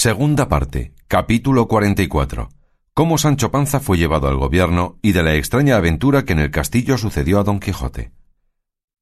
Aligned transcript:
Segunda 0.00 0.48
parte. 0.48 0.92
Capítulo 1.08 1.66
44. 1.66 2.50
Cómo 2.94 3.18
Sancho 3.18 3.50
Panza 3.50 3.80
fue 3.80 3.98
llevado 3.98 4.28
al 4.28 4.36
gobierno 4.36 4.96
y 5.02 5.10
de 5.10 5.24
la 5.24 5.34
extraña 5.34 5.74
aventura 5.74 6.24
que 6.24 6.34
en 6.34 6.38
el 6.38 6.52
castillo 6.52 6.96
sucedió 6.98 7.40
a 7.40 7.42
Don 7.42 7.58
Quijote. 7.58 8.12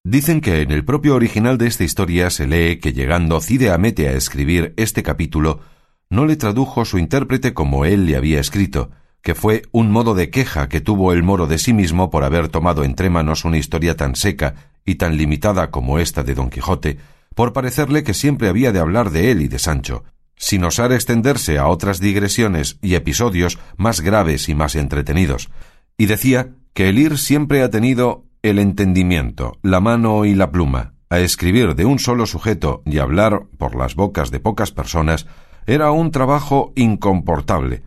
Dicen 0.04 0.40
que 0.40 0.62
en 0.62 0.70
el 0.70 0.86
propio 0.86 1.14
original 1.14 1.58
de 1.58 1.66
esta 1.66 1.84
historia 1.84 2.30
se 2.30 2.46
lee 2.46 2.78
que 2.78 2.94
llegando 2.94 3.42
Cide 3.42 3.72
Hamete 3.72 4.08
a 4.08 4.12
escribir 4.12 4.72
este 4.78 5.02
capítulo, 5.02 5.60
no 6.08 6.24
le 6.24 6.36
tradujo 6.36 6.86
su 6.86 6.96
intérprete 6.96 7.52
como 7.52 7.84
él 7.84 8.06
le 8.06 8.16
había 8.16 8.40
escrito, 8.40 8.90
que 9.20 9.34
fue 9.34 9.64
un 9.72 9.90
modo 9.90 10.14
de 10.14 10.30
queja 10.30 10.70
que 10.70 10.80
tuvo 10.80 11.12
el 11.12 11.22
moro 11.22 11.46
de 11.46 11.58
sí 11.58 11.74
mismo 11.74 12.08
por 12.08 12.24
haber 12.24 12.48
tomado 12.48 12.84
entre 12.84 13.10
manos 13.10 13.44
una 13.44 13.58
historia 13.58 13.98
tan 13.98 14.16
seca 14.16 14.54
y 14.86 14.94
tan 14.94 15.18
limitada 15.18 15.70
como 15.70 15.98
esta 15.98 16.22
de 16.22 16.34
Don 16.34 16.48
Quijote, 16.48 16.96
por 17.34 17.52
parecerle 17.52 18.02
que 18.02 18.14
siempre 18.14 18.48
había 18.48 18.72
de 18.72 18.78
hablar 18.78 19.10
de 19.10 19.30
él 19.30 19.42
y 19.42 19.48
de 19.48 19.58
Sancho, 19.58 20.04
sin 20.36 20.64
osar 20.64 20.92
extenderse 20.92 21.58
a 21.58 21.66
otras 21.68 22.00
digresiones 22.00 22.78
y 22.82 22.94
episodios 22.94 23.58
más 23.76 24.00
graves 24.00 24.48
y 24.48 24.54
más 24.54 24.76
entretenidos, 24.76 25.50
y 25.98 26.06
decía 26.06 26.50
que 26.74 26.88
el 26.88 26.98
ir 26.98 27.18
siempre 27.18 27.62
ha 27.62 27.70
tenido 27.70 28.24
el 28.42 28.58
entendimiento, 28.58 29.58
la 29.62 29.80
mano 29.80 30.24
y 30.24 30.34
la 30.34 30.50
pluma, 30.50 30.94
a 31.08 31.20
escribir 31.20 31.74
de 31.74 31.84
un 31.84 31.98
solo 31.98 32.26
sujeto 32.26 32.82
y 32.84 32.98
hablar 32.98 33.46
por 33.58 33.74
las 33.74 33.94
bocas 33.94 34.30
de 34.30 34.40
pocas 34.40 34.72
personas, 34.72 35.26
era 35.66 35.90
un 35.90 36.10
trabajo 36.10 36.72
incomportable, 36.76 37.82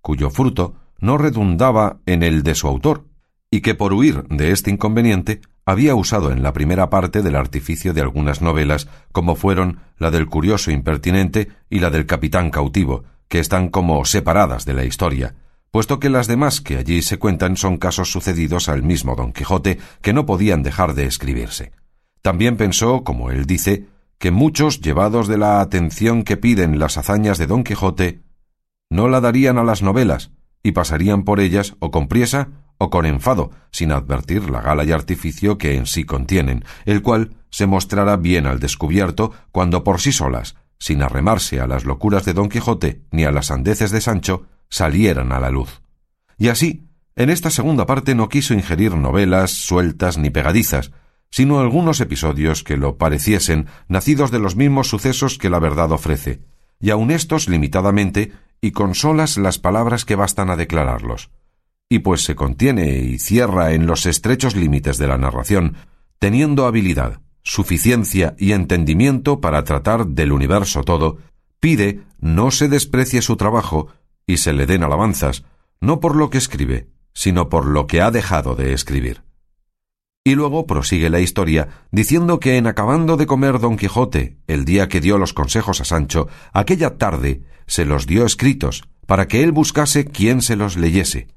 cuyo 0.00 0.30
fruto 0.30 0.74
no 0.98 1.16
redundaba 1.16 1.98
en 2.06 2.22
el 2.22 2.42
de 2.42 2.54
su 2.54 2.66
autor, 2.66 3.06
y 3.50 3.60
que 3.60 3.74
por 3.74 3.92
huir 3.92 4.24
de 4.28 4.50
este 4.50 4.70
inconveniente 4.70 5.40
había 5.66 5.94
usado 5.94 6.30
en 6.32 6.42
la 6.42 6.52
primera 6.52 6.90
parte 6.90 7.22
del 7.22 7.36
artificio 7.36 7.94
de 7.94 8.02
algunas 8.02 8.42
novelas, 8.42 8.88
como 9.12 9.34
fueron 9.34 9.80
la 9.98 10.10
del 10.10 10.26
curioso 10.26 10.70
impertinente 10.70 11.48
y 11.70 11.80
la 11.80 11.90
del 11.90 12.06
capitán 12.06 12.50
cautivo, 12.50 13.04
que 13.28 13.38
están 13.38 13.68
como 13.68 14.04
separadas 14.04 14.64
de 14.64 14.74
la 14.74 14.84
historia, 14.84 15.34
puesto 15.70 15.98
que 15.98 16.10
las 16.10 16.26
demás 16.26 16.60
que 16.60 16.76
allí 16.76 17.02
se 17.02 17.18
cuentan 17.18 17.56
son 17.56 17.78
casos 17.78 18.10
sucedidos 18.10 18.68
al 18.68 18.82
mismo 18.82 19.16
Don 19.16 19.32
Quijote 19.32 19.78
que 20.02 20.12
no 20.12 20.26
podían 20.26 20.62
dejar 20.62 20.94
de 20.94 21.06
escribirse. 21.06 21.72
También 22.22 22.56
pensó, 22.56 23.02
como 23.02 23.30
él 23.30 23.46
dice, 23.46 23.86
que 24.18 24.30
muchos, 24.30 24.80
llevados 24.80 25.28
de 25.28 25.38
la 25.38 25.60
atención 25.60 26.22
que 26.22 26.36
piden 26.36 26.78
las 26.78 26.96
hazañas 26.96 27.38
de 27.38 27.46
Don 27.46 27.64
Quijote, 27.64 28.20
no 28.88 29.08
la 29.08 29.20
darían 29.20 29.58
a 29.58 29.64
las 29.64 29.82
novelas, 29.82 30.30
y 30.62 30.72
pasarían 30.72 31.24
por 31.24 31.40
ellas 31.40 31.74
o 31.80 31.90
con 31.90 32.08
priesa 32.08 32.48
o 32.78 32.90
con 32.90 33.06
enfado, 33.06 33.50
sin 33.70 33.92
advertir 33.92 34.50
la 34.50 34.60
gala 34.60 34.84
y 34.84 34.92
artificio 34.92 35.58
que 35.58 35.76
en 35.76 35.86
sí 35.86 36.04
contienen, 36.04 36.64
el 36.84 37.02
cual 37.02 37.36
se 37.50 37.66
mostrará 37.66 38.16
bien 38.16 38.46
al 38.46 38.60
descubierto 38.60 39.32
cuando 39.52 39.84
por 39.84 40.00
sí 40.00 40.12
solas, 40.12 40.56
sin 40.78 41.02
arremarse 41.02 41.60
a 41.60 41.66
las 41.66 41.84
locuras 41.84 42.24
de 42.24 42.32
Don 42.32 42.48
Quijote 42.48 43.02
ni 43.10 43.24
a 43.24 43.30
las 43.30 43.46
sandeces 43.46 43.90
de 43.90 44.00
Sancho, 44.00 44.46
salieran 44.68 45.32
a 45.32 45.40
la 45.40 45.50
luz. 45.50 45.82
Y 46.36 46.48
así, 46.48 46.88
en 47.16 47.30
esta 47.30 47.50
segunda 47.50 47.86
parte 47.86 48.14
no 48.14 48.28
quiso 48.28 48.54
ingerir 48.54 48.96
novelas 48.96 49.52
sueltas 49.52 50.18
ni 50.18 50.30
pegadizas, 50.30 50.90
sino 51.30 51.60
algunos 51.60 52.00
episodios 52.00 52.64
que 52.64 52.76
lo 52.76 52.98
pareciesen 52.98 53.66
nacidos 53.88 54.30
de 54.30 54.40
los 54.40 54.56
mismos 54.56 54.88
sucesos 54.88 55.38
que 55.38 55.50
la 55.50 55.60
verdad 55.60 55.92
ofrece, 55.92 56.42
y 56.80 56.90
aun 56.90 57.10
estos 57.10 57.48
limitadamente 57.48 58.32
y 58.60 58.72
con 58.72 58.94
solas 58.94 59.36
las 59.38 59.58
palabras 59.58 60.04
que 60.04 60.16
bastan 60.16 60.50
a 60.50 60.56
declararlos 60.56 61.30
y 61.94 62.00
pues 62.00 62.24
se 62.24 62.34
contiene 62.34 62.98
y 62.98 63.20
cierra 63.20 63.72
en 63.72 63.86
los 63.86 64.04
estrechos 64.04 64.56
límites 64.56 64.98
de 64.98 65.06
la 65.06 65.16
narración, 65.16 65.76
teniendo 66.18 66.66
habilidad, 66.66 67.20
suficiencia 67.44 68.34
y 68.36 68.50
entendimiento 68.50 69.40
para 69.40 69.62
tratar 69.62 70.08
del 70.08 70.32
universo 70.32 70.82
todo, 70.82 71.18
pide 71.60 72.00
no 72.18 72.50
se 72.50 72.68
desprecie 72.68 73.22
su 73.22 73.36
trabajo 73.36 73.88
y 74.26 74.38
se 74.38 74.52
le 74.52 74.66
den 74.66 74.82
alabanzas, 74.82 75.44
no 75.80 76.00
por 76.00 76.16
lo 76.16 76.30
que 76.30 76.38
escribe, 76.38 76.88
sino 77.12 77.48
por 77.48 77.64
lo 77.64 77.86
que 77.86 78.00
ha 78.00 78.10
dejado 78.10 78.56
de 78.56 78.72
escribir. 78.72 79.22
Y 80.24 80.34
luego 80.34 80.66
prosigue 80.66 81.10
la 81.10 81.20
historia 81.20 81.68
diciendo 81.92 82.40
que 82.40 82.56
en 82.56 82.66
acabando 82.66 83.16
de 83.16 83.26
comer 83.26 83.60
don 83.60 83.76
Quijote, 83.76 84.38
el 84.48 84.64
día 84.64 84.88
que 84.88 85.00
dio 85.00 85.16
los 85.16 85.32
consejos 85.32 85.80
a 85.80 85.84
Sancho, 85.84 86.26
aquella 86.52 86.98
tarde 86.98 87.44
se 87.68 87.84
los 87.84 88.08
dio 88.08 88.26
escritos, 88.26 88.82
para 89.06 89.28
que 89.28 89.44
él 89.44 89.52
buscase 89.52 90.06
quien 90.06 90.42
se 90.42 90.56
los 90.56 90.76
leyese, 90.76 91.28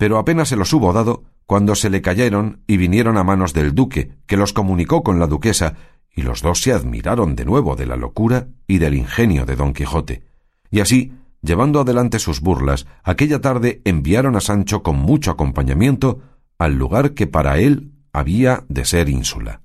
pero 0.00 0.16
apenas 0.16 0.48
se 0.48 0.56
los 0.56 0.72
hubo 0.72 0.94
dado 0.94 1.24
cuando 1.44 1.74
se 1.74 1.90
le 1.90 2.00
cayeron 2.00 2.62
y 2.66 2.78
vinieron 2.78 3.18
a 3.18 3.22
manos 3.22 3.52
del 3.52 3.74
duque, 3.74 4.12
que 4.24 4.38
los 4.38 4.54
comunicó 4.54 5.02
con 5.02 5.20
la 5.20 5.26
duquesa, 5.26 5.74
y 6.16 6.22
los 6.22 6.40
dos 6.40 6.62
se 6.62 6.72
admiraron 6.72 7.36
de 7.36 7.44
nuevo 7.44 7.76
de 7.76 7.84
la 7.84 7.96
locura 7.96 8.48
y 8.66 8.78
del 8.78 8.94
ingenio 8.94 9.44
de 9.44 9.56
don 9.56 9.74
Quijote. 9.74 10.22
Y 10.70 10.80
así, 10.80 11.12
llevando 11.42 11.80
adelante 11.80 12.18
sus 12.18 12.40
burlas, 12.40 12.86
aquella 13.02 13.42
tarde 13.42 13.82
enviaron 13.84 14.36
a 14.36 14.40
Sancho 14.40 14.82
con 14.82 14.96
mucho 14.96 15.32
acompañamiento 15.32 16.22
al 16.56 16.76
lugar 16.76 17.12
que 17.12 17.26
para 17.26 17.58
él 17.58 17.92
había 18.10 18.64
de 18.70 18.86
ser 18.86 19.10
ínsula. 19.10 19.60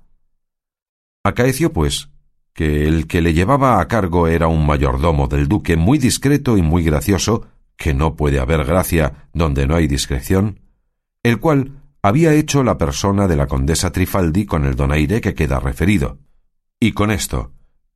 Acaeció, 1.24 1.72
pues, 1.72 2.10
que 2.52 2.86
el 2.86 3.06
que 3.06 3.22
le 3.22 3.32
llevaba 3.32 3.80
a 3.80 3.88
cargo 3.88 4.28
era 4.28 4.48
un 4.48 4.66
mayordomo 4.66 5.28
del 5.28 5.48
duque 5.48 5.78
muy 5.78 5.96
discreto 5.96 6.58
y 6.58 6.62
muy 6.62 6.84
gracioso, 6.84 7.46
que 7.76 7.94
no 7.94 8.16
puede 8.16 8.40
haber 8.40 8.64
gracia 8.64 9.28
donde 9.32 9.66
no 9.66 9.76
hay 9.76 9.86
discreción, 9.86 10.60
el 11.22 11.38
cual 11.38 11.82
había 12.02 12.32
hecho 12.34 12.62
la 12.62 12.78
persona 12.78 13.26
de 13.26 13.36
la 13.36 13.46
condesa 13.46 13.90
Trifaldi 13.90 14.46
con 14.46 14.64
el 14.64 14.76
donaire 14.76 15.20
que 15.20 15.34
queda 15.34 15.60
referido. 15.60 16.18
Y 16.78 16.92
con 16.92 17.10
esto, 17.10 17.52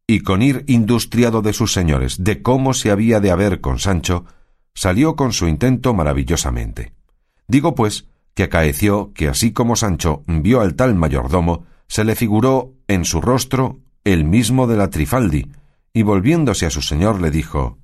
y 0.07 0.21
con 0.21 0.43
ir 0.43 0.65
industriado 0.67 1.43
de 1.43 1.53
sus 1.53 1.73
señores 1.73 2.25
de 2.25 2.43
cómo 2.43 2.75
se 2.75 2.91
había 2.91 3.21
de 3.21 3.31
haber 3.31 3.61
con 3.61 3.79
Sancho, 3.79 4.25
salió 4.75 5.15
con 5.15 5.33
su 5.33 5.47
intento 5.47 5.95
maravillosamente. 5.95 6.93
Digo, 7.47 7.75
pues, 7.75 8.09
que 8.35 8.45
acaeció 8.45 9.13
que 9.13 9.29
así 9.29 9.53
como 9.53 9.77
Sancho 9.77 10.25
vio 10.27 10.61
al 10.61 10.75
tal 10.75 10.95
mayordomo, 10.95 11.67
se 11.87 12.05
le 12.05 12.17
figuró 12.17 12.75
en 12.89 13.05
su 13.05 13.21
rostro 13.21 13.81
el 14.05 14.25
mismo 14.25 14.67
de 14.67 14.77
la 14.77 14.91
Trifaldi, 14.91 15.53
y 15.93 16.03
volviéndose 16.03 16.67
a 16.67 16.71
su 16.71 16.83
señor 16.83 17.21
le 17.21 17.31
dijo 17.31 17.79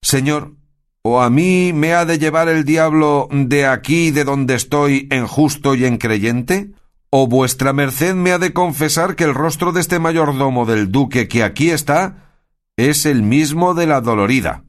Señor, 0.00 0.56
¿O 1.04 1.20
a 1.20 1.30
mí 1.30 1.72
me 1.72 1.94
ha 1.94 2.04
de 2.04 2.18
llevar 2.18 2.48
el 2.48 2.64
diablo 2.64 3.28
de 3.32 3.66
aquí 3.66 4.12
de 4.12 4.22
donde 4.22 4.54
estoy 4.54 5.08
en 5.10 5.26
justo 5.26 5.74
y 5.74 5.84
en 5.84 5.98
creyente? 5.98 6.70
¿O 7.10 7.26
vuestra 7.26 7.72
merced 7.72 8.14
me 8.14 8.30
ha 8.30 8.38
de 8.38 8.52
confesar 8.52 9.16
que 9.16 9.24
el 9.24 9.34
rostro 9.34 9.72
de 9.72 9.80
este 9.80 9.98
mayordomo 9.98 10.64
del 10.64 10.92
duque 10.92 11.26
que 11.26 11.42
aquí 11.42 11.70
está 11.70 12.38
es 12.76 13.04
el 13.04 13.22
mismo 13.22 13.74
de 13.74 13.88
la 13.88 14.00
dolorida? 14.00 14.64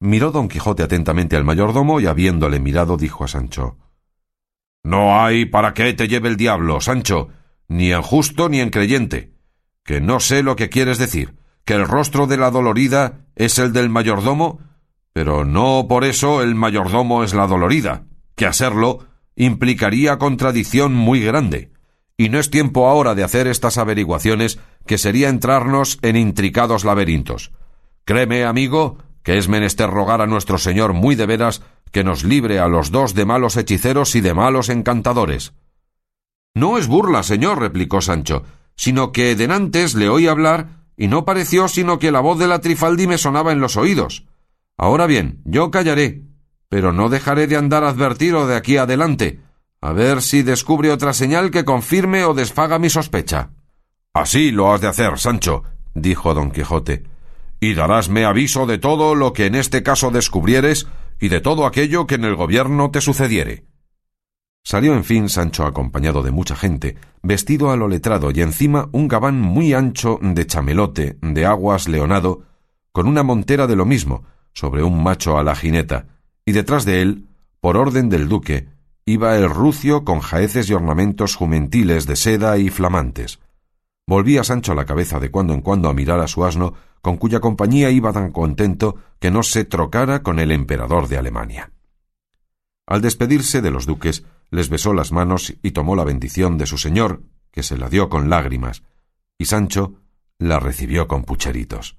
Miró 0.00 0.32
don 0.32 0.48
Quijote 0.48 0.82
atentamente 0.82 1.34
al 1.34 1.44
mayordomo 1.44 1.98
y 1.98 2.06
habiéndole 2.06 2.60
mirado 2.60 2.98
dijo 2.98 3.24
a 3.24 3.28
Sancho 3.28 3.78
No 4.84 5.18
hay 5.18 5.46
para 5.46 5.72
qué 5.72 5.94
te 5.94 6.08
lleve 6.08 6.28
el 6.28 6.36
diablo, 6.36 6.82
Sancho, 6.82 7.28
ni 7.68 7.90
en 7.90 8.02
justo 8.02 8.50
ni 8.50 8.60
en 8.60 8.68
creyente, 8.68 9.32
que 9.82 10.02
no 10.02 10.20
sé 10.20 10.42
lo 10.42 10.56
que 10.56 10.68
quieres 10.68 10.98
decir, 10.98 11.36
que 11.64 11.72
el 11.72 11.88
rostro 11.88 12.26
de 12.26 12.36
la 12.36 12.50
dolorida 12.50 13.24
es 13.34 13.58
el 13.58 13.72
del 13.72 13.88
mayordomo 13.88 14.67
pero 15.18 15.44
no 15.44 15.86
por 15.88 16.04
eso 16.04 16.42
el 16.42 16.54
mayordomo 16.54 17.24
es 17.24 17.34
la 17.34 17.48
dolorida, 17.48 18.04
que 18.36 18.46
a 18.46 18.52
serlo 18.52 19.00
implicaría 19.34 20.16
contradicción 20.16 20.94
muy 20.94 21.20
grande. 21.20 21.72
Y 22.16 22.28
no 22.28 22.38
es 22.38 22.50
tiempo 22.50 22.86
ahora 22.86 23.16
de 23.16 23.24
hacer 23.24 23.48
estas 23.48 23.78
averiguaciones, 23.78 24.60
que 24.86 24.96
sería 24.96 25.28
entrarnos 25.28 25.98
en 26.02 26.14
intricados 26.14 26.84
laberintos. 26.84 27.50
Créeme, 28.04 28.44
amigo, 28.44 28.98
que 29.24 29.38
es 29.38 29.48
menester 29.48 29.90
rogar 29.90 30.20
a 30.20 30.28
nuestro 30.28 30.56
Señor 30.56 30.92
muy 30.92 31.16
de 31.16 31.26
veras 31.26 31.62
que 31.90 32.04
nos 32.04 32.22
libre 32.22 32.60
a 32.60 32.68
los 32.68 32.92
dos 32.92 33.12
de 33.14 33.24
malos 33.24 33.56
hechiceros 33.56 34.14
y 34.14 34.20
de 34.20 34.34
malos 34.34 34.68
encantadores. 34.68 35.52
No 36.54 36.78
es 36.78 36.86
burla, 36.86 37.24
señor, 37.24 37.58
replicó 37.58 38.00
Sancho, 38.02 38.44
sino 38.76 39.10
que 39.10 39.34
denantes 39.34 39.96
le 39.96 40.10
oí 40.10 40.28
hablar 40.28 40.84
y 40.96 41.08
no 41.08 41.24
pareció 41.24 41.66
sino 41.66 41.98
que 41.98 42.12
la 42.12 42.20
voz 42.20 42.38
de 42.38 42.46
la 42.46 42.60
Trifaldi 42.60 43.08
me 43.08 43.18
sonaba 43.18 43.50
en 43.50 43.58
los 43.58 43.76
oídos. 43.76 44.24
Ahora 44.78 45.06
bien, 45.06 45.42
yo 45.44 45.72
callaré, 45.72 46.22
pero 46.68 46.92
no 46.92 47.08
dejaré 47.08 47.48
de 47.48 47.56
andar 47.56 47.82
advertido 47.82 48.46
de 48.46 48.54
aquí 48.54 48.76
adelante, 48.76 49.40
a 49.80 49.92
ver 49.92 50.22
si 50.22 50.42
descubre 50.42 50.92
otra 50.92 51.12
señal 51.12 51.50
que 51.50 51.64
confirme 51.64 52.24
o 52.24 52.32
desfaga 52.32 52.78
mi 52.78 52.88
sospecha. 52.88 53.50
Así 54.14 54.52
lo 54.52 54.72
has 54.72 54.80
de 54.80 54.86
hacer, 54.86 55.18
Sancho, 55.18 55.64
dijo 55.94 56.32
don 56.32 56.52
Quijote, 56.52 57.02
y 57.58 57.74
darásme 57.74 58.24
aviso 58.24 58.66
de 58.66 58.78
todo 58.78 59.16
lo 59.16 59.32
que 59.32 59.46
en 59.46 59.56
este 59.56 59.82
caso 59.82 60.12
descubrieres 60.12 60.86
y 61.20 61.28
de 61.28 61.40
todo 61.40 61.66
aquello 61.66 62.06
que 62.06 62.14
en 62.14 62.24
el 62.24 62.36
gobierno 62.36 62.92
te 62.92 63.00
sucediere. 63.00 63.64
Salió 64.62 64.94
en 64.94 65.02
fin 65.02 65.28
Sancho 65.28 65.64
acompañado 65.64 66.22
de 66.22 66.30
mucha 66.30 66.54
gente, 66.54 66.96
vestido 67.22 67.72
a 67.72 67.76
lo 67.76 67.88
letrado 67.88 68.30
y 68.30 68.42
encima 68.42 68.88
un 68.92 69.08
gabán 69.08 69.40
muy 69.40 69.72
ancho 69.72 70.20
de 70.22 70.46
chamelote, 70.46 71.18
de 71.20 71.46
aguas 71.46 71.88
leonado, 71.88 72.42
con 72.92 73.08
una 73.08 73.24
montera 73.24 73.66
de 73.66 73.76
lo 73.76 73.86
mismo, 73.86 74.24
sobre 74.58 74.82
un 74.82 75.00
macho 75.04 75.38
a 75.38 75.44
la 75.44 75.54
jineta, 75.54 76.06
y 76.44 76.50
detrás 76.50 76.84
de 76.84 77.00
él, 77.00 77.28
por 77.60 77.76
orden 77.76 78.08
del 78.08 78.28
duque, 78.28 78.66
iba 79.04 79.36
el 79.36 79.48
rucio 79.48 80.04
con 80.04 80.18
jaeces 80.18 80.68
y 80.68 80.74
ornamentos 80.74 81.36
jumentiles 81.36 82.08
de 82.08 82.16
seda 82.16 82.58
y 82.58 82.68
flamantes. 82.68 83.38
Volvía 84.04 84.42
Sancho 84.42 84.74
la 84.74 84.84
cabeza 84.84 85.20
de 85.20 85.30
cuando 85.30 85.54
en 85.54 85.60
cuando 85.60 85.88
a 85.88 85.94
mirar 85.94 86.18
a 86.18 86.26
su 86.26 86.44
asno 86.44 86.74
con 87.02 87.18
cuya 87.18 87.38
compañía 87.38 87.90
iba 87.90 88.12
tan 88.12 88.32
contento 88.32 88.96
que 89.20 89.30
no 89.30 89.44
se 89.44 89.64
trocara 89.64 90.24
con 90.24 90.40
el 90.40 90.50
emperador 90.50 91.06
de 91.06 91.18
Alemania. 91.18 91.70
Al 92.84 93.00
despedirse 93.00 93.62
de 93.62 93.70
los 93.70 93.86
duques, 93.86 94.24
les 94.50 94.70
besó 94.70 94.92
las 94.92 95.12
manos 95.12 95.54
y 95.62 95.70
tomó 95.70 95.94
la 95.94 96.02
bendición 96.02 96.58
de 96.58 96.66
su 96.66 96.78
señor, 96.78 97.22
que 97.52 97.62
se 97.62 97.78
la 97.78 97.88
dio 97.88 98.08
con 98.08 98.28
lágrimas, 98.28 98.82
y 99.38 99.44
Sancho 99.44 100.00
la 100.36 100.58
recibió 100.58 101.06
con 101.06 101.22
pucheritos. 101.22 101.96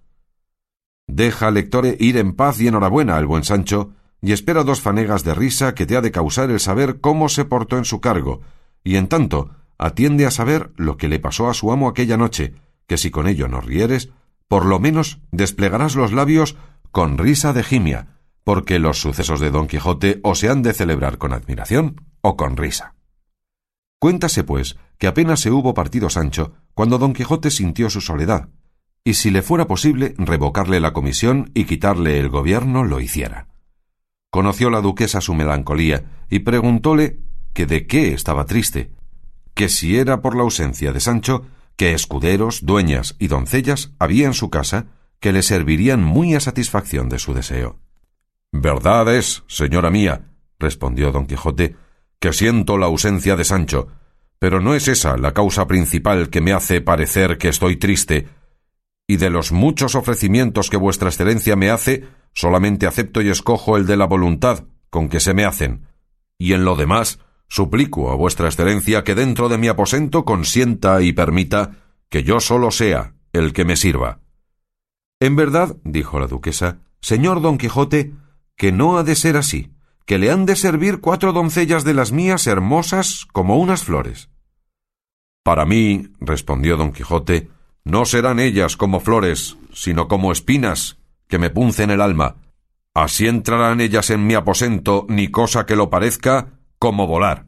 Deja, 1.11 1.49
lectore, 1.49 1.97
ir 1.99 2.17
en 2.17 2.33
paz 2.33 2.61
y 2.61 2.67
enhorabuena 2.67 3.17
al 3.17 3.25
buen 3.25 3.43
Sancho, 3.43 3.93
y 4.21 4.31
espera 4.31 4.63
dos 4.63 4.79
fanegas 4.79 5.23
de 5.23 5.33
risa 5.33 5.73
que 5.73 5.87
te 5.87 5.97
ha 5.97 6.01
de 6.01 6.11
causar 6.11 6.51
el 6.51 6.59
saber 6.59 6.99
cómo 6.99 7.29
se 7.29 7.45
portó 7.45 7.79
en 7.79 7.85
su 7.85 7.99
cargo, 7.99 8.41
y 8.83 8.95
en 8.95 9.07
tanto 9.07 9.49
atiende 9.79 10.27
a 10.27 10.31
saber 10.31 10.71
lo 10.75 10.97
que 10.97 11.07
le 11.07 11.19
pasó 11.19 11.49
a 11.49 11.55
su 11.55 11.71
amo 11.71 11.89
aquella 11.89 12.15
noche, 12.15 12.53
que 12.85 12.99
si 12.99 13.09
con 13.09 13.27
ello 13.27 13.47
no 13.47 13.59
rieres, 13.59 14.11
por 14.47 14.65
lo 14.65 14.79
menos 14.79 15.17
desplegarás 15.31 15.95
los 15.95 16.13
labios 16.13 16.57
con 16.91 17.17
risa 17.17 17.53
de 17.53 17.63
gimia, 17.63 18.19
porque 18.43 18.77
los 18.77 19.01
sucesos 19.01 19.39
de 19.39 19.49
Don 19.49 19.65
Quijote 19.65 20.19
o 20.23 20.35
se 20.35 20.49
han 20.49 20.61
de 20.61 20.73
celebrar 20.73 21.17
con 21.17 21.33
admiración 21.33 22.05
o 22.21 22.37
con 22.37 22.55
risa. 22.55 22.93
Cuéntase, 23.97 24.43
pues, 24.43 24.77
que 24.99 25.07
apenas 25.07 25.39
se 25.39 25.49
hubo 25.49 25.73
partido 25.73 26.11
Sancho 26.11 26.53
cuando 26.75 26.99
Don 26.99 27.13
Quijote 27.13 27.49
sintió 27.49 27.89
su 27.89 27.99
soledad, 27.99 28.49
y 29.03 29.15
si 29.15 29.31
le 29.31 29.41
fuera 29.41 29.67
posible 29.67 30.13
revocarle 30.17 30.79
la 30.79 30.93
comisión 30.93 31.51
y 31.53 31.65
quitarle 31.65 32.19
el 32.19 32.29
gobierno, 32.29 32.83
lo 32.83 32.99
hiciera. 32.99 33.47
Conoció 34.29 34.69
la 34.69 34.81
duquesa 34.81 35.21
su 35.21 35.33
melancolía 35.33 36.25
y 36.29 36.39
preguntóle 36.39 37.19
que 37.53 37.65
de 37.65 37.87
qué 37.87 38.13
estaba 38.13 38.45
triste, 38.45 38.91
que 39.53 39.69
si 39.69 39.97
era 39.97 40.21
por 40.21 40.35
la 40.35 40.43
ausencia 40.43 40.91
de 40.93 40.99
Sancho, 40.99 41.45
que 41.75 41.93
escuderos, 41.93 42.65
dueñas 42.65 43.15
y 43.19 43.27
doncellas 43.27 43.91
había 43.99 44.27
en 44.27 44.33
su 44.33 44.49
casa 44.49 44.87
que 45.19 45.31
le 45.31 45.43
servirían 45.43 46.03
muy 46.03 46.35
a 46.35 46.39
satisfacción 46.39 47.09
de 47.09 47.19
su 47.19 47.33
deseo. 47.33 47.79
Verdad 48.51 49.13
es, 49.13 49.43
señora 49.47 49.89
mía, 49.89 50.31
respondió 50.59 51.11
don 51.11 51.25
Quijote, 51.25 51.75
que 52.19 52.33
siento 52.33 52.77
la 52.77 52.87
ausencia 52.87 53.35
de 53.35 53.45
Sancho, 53.45 53.87
pero 54.39 54.61
no 54.61 54.73
es 54.75 54.87
esa 54.87 55.17
la 55.17 55.33
causa 55.33 55.67
principal 55.67 56.29
que 56.29 56.41
me 56.41 56.53
hace 56.53 56.81
parecer 56.81 57.37
que 57.37 57.49
estoy 57.49 57.77
triste, 57.77 58.27
y 59.09 59.17
de 59.17 59.31
los 59.31 59.51
muchos 59.51 59.95
ofrecimientos 59.95 60.69
que 60.69 60.77
vuestra 60.77 61.09
excelencia 61.09 61.55
me 61.55 61.71
hace, 61.71 62.05
solamente 62.35 62.85
acepto 62.85 63.23
y 63.23 63.29
escojo 63.29 63.75
el 63.75 63.87
de 63.87 63.97
la 63.97 64.05
voluntad 64.05 64.65
con 64.91 65.09
que 65.09 65.19
se 65.19 65.33
me 65.33 65.45
hacen, 65.45 65.87
y 66.37 66.53
en 66.53 66.63
lo 66.63 66.75
demás 66.75 67.17
suplico 67.47 68.11
a 68.11 68.15
vuestra 68.15 68.45
excelencia 68.45 69.03
que 69.03 69.15
dentro 69.15 69.49
de 69.49 69.57
mi 69.57 69.67
aposento 69.67 70.25
consienta 70.25 71.01
y 71.01 71.11
permita 71.11 71.77
que 72.07 72.21
yo 72.21 72.39
solo 72.39 72.69
sea 72.69 73.15
el 73.33 73.51
que 73.51 73.65
me 73.65 73.77
sirva. 73.77 74.19
En 75.19 75.35
verdad, 75.35 75.75
dijo 75.83 76.19
la 76.19 76.27
duquesa, 76.27 76.77
señor 77.01 77.41
don 77.41 77.57
Quijote, 77.57 78.13
que 78.55 78.71
no 78.71 78.99
ha 78.99 79.03
de 79.03 79.15
ser 79.15 79.37
así, 79.37 79.73
que 80.05 80.19
le 80.19 80.29
han 80.29 80.45
de 80.45 80.55
servir 80.55 80.99
cuatro 80.99 81.33
doncellas 81.33 81.83
de 81.83 81.95
las 81.95 82.11
mías 82.11 82.45
hermosas 82.45 83.25
como 83.33 83.57
unas 83.57 83.83
flores. 83.83 84.29
Para 85.41 85.65
mí, 85.65 86.09
respondió 86.19 86.77
don 86.77 86.91
Quijote, 86.91 87.49
no 87.83 88.05
serán 88.05 88.39
ellas 88.39 88.77
como 88.77 88.99
flores, 88.99 89.57
sino 89.73 90.07
como 90.07 90.31
espinas 90.31 90.97
que 91.27 91.39
me 91.39 91.49
puncen 91.49 91.91
el 91.91 92.01
alma. 92.01 92.35
Así 92.93 93.27
entrarán 93.27 93.81
ellas 93.81 94.09
en 94.09 94.25
mi 94.25 94.33
aposento, 94.33 95.05
ni 95.09 95.29
cosa 95.29 95.65
que 95.65 95.75
lo 95.75 95.89
parezca, 95.89 96.59
como 96.79 97.07
volar. 97.07 97.45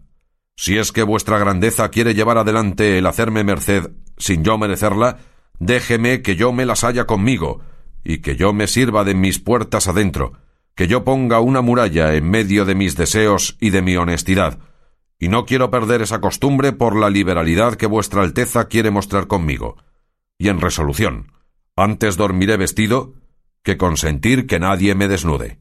Si 0.55 0.77
es 0.77 0.91
que 0.91 1.03
vuestra 1.03 1.39
grandeza 1.39 1.89
quiere 1.89 2.13
llevar 2.13 2.37
adelante 2.37 2.97
el 2.97 3.07
hacerme 3.07 3.43
merced 3.43 3.91
sin 4.17 4.43
yo 4.43 4.57
merecerla, 4.57 5.17
déjeme 5.59 6.21
que 6.21 6.35
yo 6.35 6.53
me 6.53 6.65
las 6.65 6.83
haya 6.83 7.05
conmigo, 7.05 7.61
y 8.03 8.19
que 8.19 8.35
yo 8.35 8.53
me 8.53 8.67
sirva 8.67 9.03
de 9.03 9.15
mis 9.15 9.39
puertas 9.39 9.87
adentro, 9.87 10.33
que 10.75 10.87
yo 10.87 11.03
ponga 11.03 11.39
una 11.39 11.61
muralla 11.61 12.13
en 12.13 12.29
medio 12.29 12.65
de 12.65 12.75
mis 12.75 12.95
deseos 12.95 13.57
y 13.59 13.71
de 13.71 13.81
mi 13.81 13.97
honestidad, 13.97 14.59
y 15.19 15.27
no 15.27 15.45
quiero 15.45 15.69
perder 15.69 16.01
esa 16.01 16.21
costumbre 16.21 16.71
por 16.71 16.95
la 16.95 17.09
liberalidad 17.09 17.75
que 17.75 17.85
vuestra 17.85 18.23
Alteza 18.23 18.65
quiere 18.65 18.89
mostrar 18.89 19.27
conmigo. 19.27 19.77
Y 20.41 20.49
en 20.49 20.59
resolución, 20.59 21.33
antes 21.75 22.17
dormiré 22.17 22.57
vestido 22.57 23.13
que 23.61 23.77
consentir 23.77 24.47
que 24.47 24.57
nadie 24.57 24.95
me 24.95 25.07
desnude. 25.07 25.59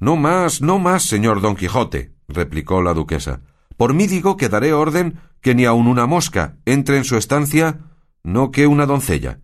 No 0.00 0.16
más, 0.16 0.62
no 0.62 0.80
más, 0.80 1.04
señor 1.04 1.40
don 1.40 1.54
Quijote, 1.54 2.12
replicó 2.26 2.82
la 2.82 2.92
duquesa. 2.92 3.42
Por 3.76 3.94
mí 3.94 4.08
digo 4.08 4.36
que 4.36 4.48
daré 4.48 4.72
orden 4.72 5.20
que 5.40 5.54
ni 5.54 5.64
aun 5.64 5.86
una 5.86 6.06
mosca 6.06 6.56
entre 6.64 6.96
en 6.96 7.04
su 7.04 7.16
estancia, 7.16 7.78
no 8.24 8.50
que 8.50 8.66
una 8.66 8.84
doncella. 8.84 9.38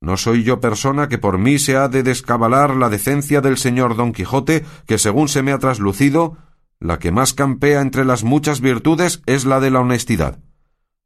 No 0.00 0.16
soy 0.16 0.44
yo 0.44 0.60
persona 0.60 1.08
que 1.08 1.18
por 1.18 1.38
mí 1.38 1.58
se 1.58 1.74
ha 1.76 1.88
de 1.88 2.04
descabalar 2.04 2.76
la 2.76 2.90
decencia 2.90 3.40
del 3.40 3.58
señor 3.58 3.96
don 3.96 4.12
Quijote, 4.12 4.64
que 4.86 4.98
según 4.98 5.26
se 5.26 5.42
me 5.42 5.50
ha 5.50 5.58
traslucido, 5.58 6.36
la 6.78 7.00
que 7.00 7.10
más 7.10 7.32
campea 7.32 7.80
entre 7.80 8.04
las 8.04 8.22
muchas 8.22 8.60
virtudes 8.60 9.20
es 9.26 9.44
la 9.46 9.58
de 9.58 9.72
la 9.72 9.80
honestidad. 9.80 10.38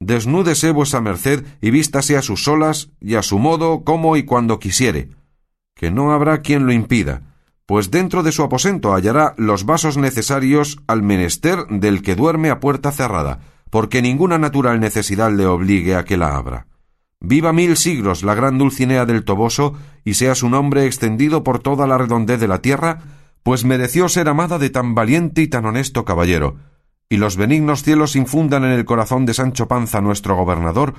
Desnúdese 0.01 0.73
vuesa 0.73 1.01
merced 1.01 1.45
y 1.63 1.71
vístase 1.71 2.17
a 2.17 2.23
sus 2.23 2.45
solas 2.45 2.91
y 3.01 3.15
a 3.15 3.23
su 3.23 3.39
modo 3.39 3.83
como 3.83 4.17
y 4.17 4.25
cuando 4.25 4.59
quisiere, 4.59 5.09
que 5.75 5.91
no 5.91 6.13
habrá 6.13 6.43
quien 6.43 6.67
lo 6.67 6.73
impida, 6.73 7.23
pues 7.65 7.91
dentro 7.91 8.23
de 8.23 8.31
su 8.31 8.43
aposento 8.43 8.95
hallará 8.95 9.35
los 9.39 9.65
vasos 9.65 9.97
necesarios 9.97 10.79
al 10.87 11.03
menester 11.03 11.67
del 11.69 12.03
que 12.03 12.15
duerme 12.15 12.51
a 12.51 12.61
puerta 12.61 12.93
cerrada, 12.93 13.41
porque 13.71 14.03
ninguna 14.03 14.39
natural 14.39 14.81
necesidad 14.81 15.33
le 15.33 15.47
obligue 15.47 15.97
a 15.97 16.05
que 16.05 16.17
la 16.17 16.37
abra. 16.37 16.67
Viva 17.21 17.53
mil 17.53 17.77
siglos 17.77 18.23
la 18.23 18.35
gran 18.35 18.59
Dulcinea 18.59 19.07
del 19.07 19.25
Toboso, 19.25 19.75
y 20.05 20.15
sea 20.15 20.35
su 20.35 20.49
nombre 20.49 20.87
extendido 20.87 21.43
por 21.43 21.59
toda 21.59 21.87
la 21.87 21.99
redondez 21.99 22.39
de 22.39 22.49
la 22.49 22.61
tierra, 22.61 23.01
pues 23.43 23.65
mereció 23.65 24.09
ser 24.09 24.29
amada 24.29 24.59
de 24.59 24.71
tan 24.71 24.95
valiente 24.95 25.41
y 25.41 25.49
tan 25.49 25.65
honesto 25.65 26.05
caballero, 26.05 26.57
y 27.09 27.19
los 27.19 27.37
benignos 27.37 27.83
cielos 27.83 28.17
infundan 28.17 28.65
en 28.65 28.73
el 28.73 28.85
corazón 28.85 29.27
de 29.27 29.35
Sancho 29.35 29.69
Panza 29.69 30.01
nuestro 30.01 30.37
gobernador 30.37 30.95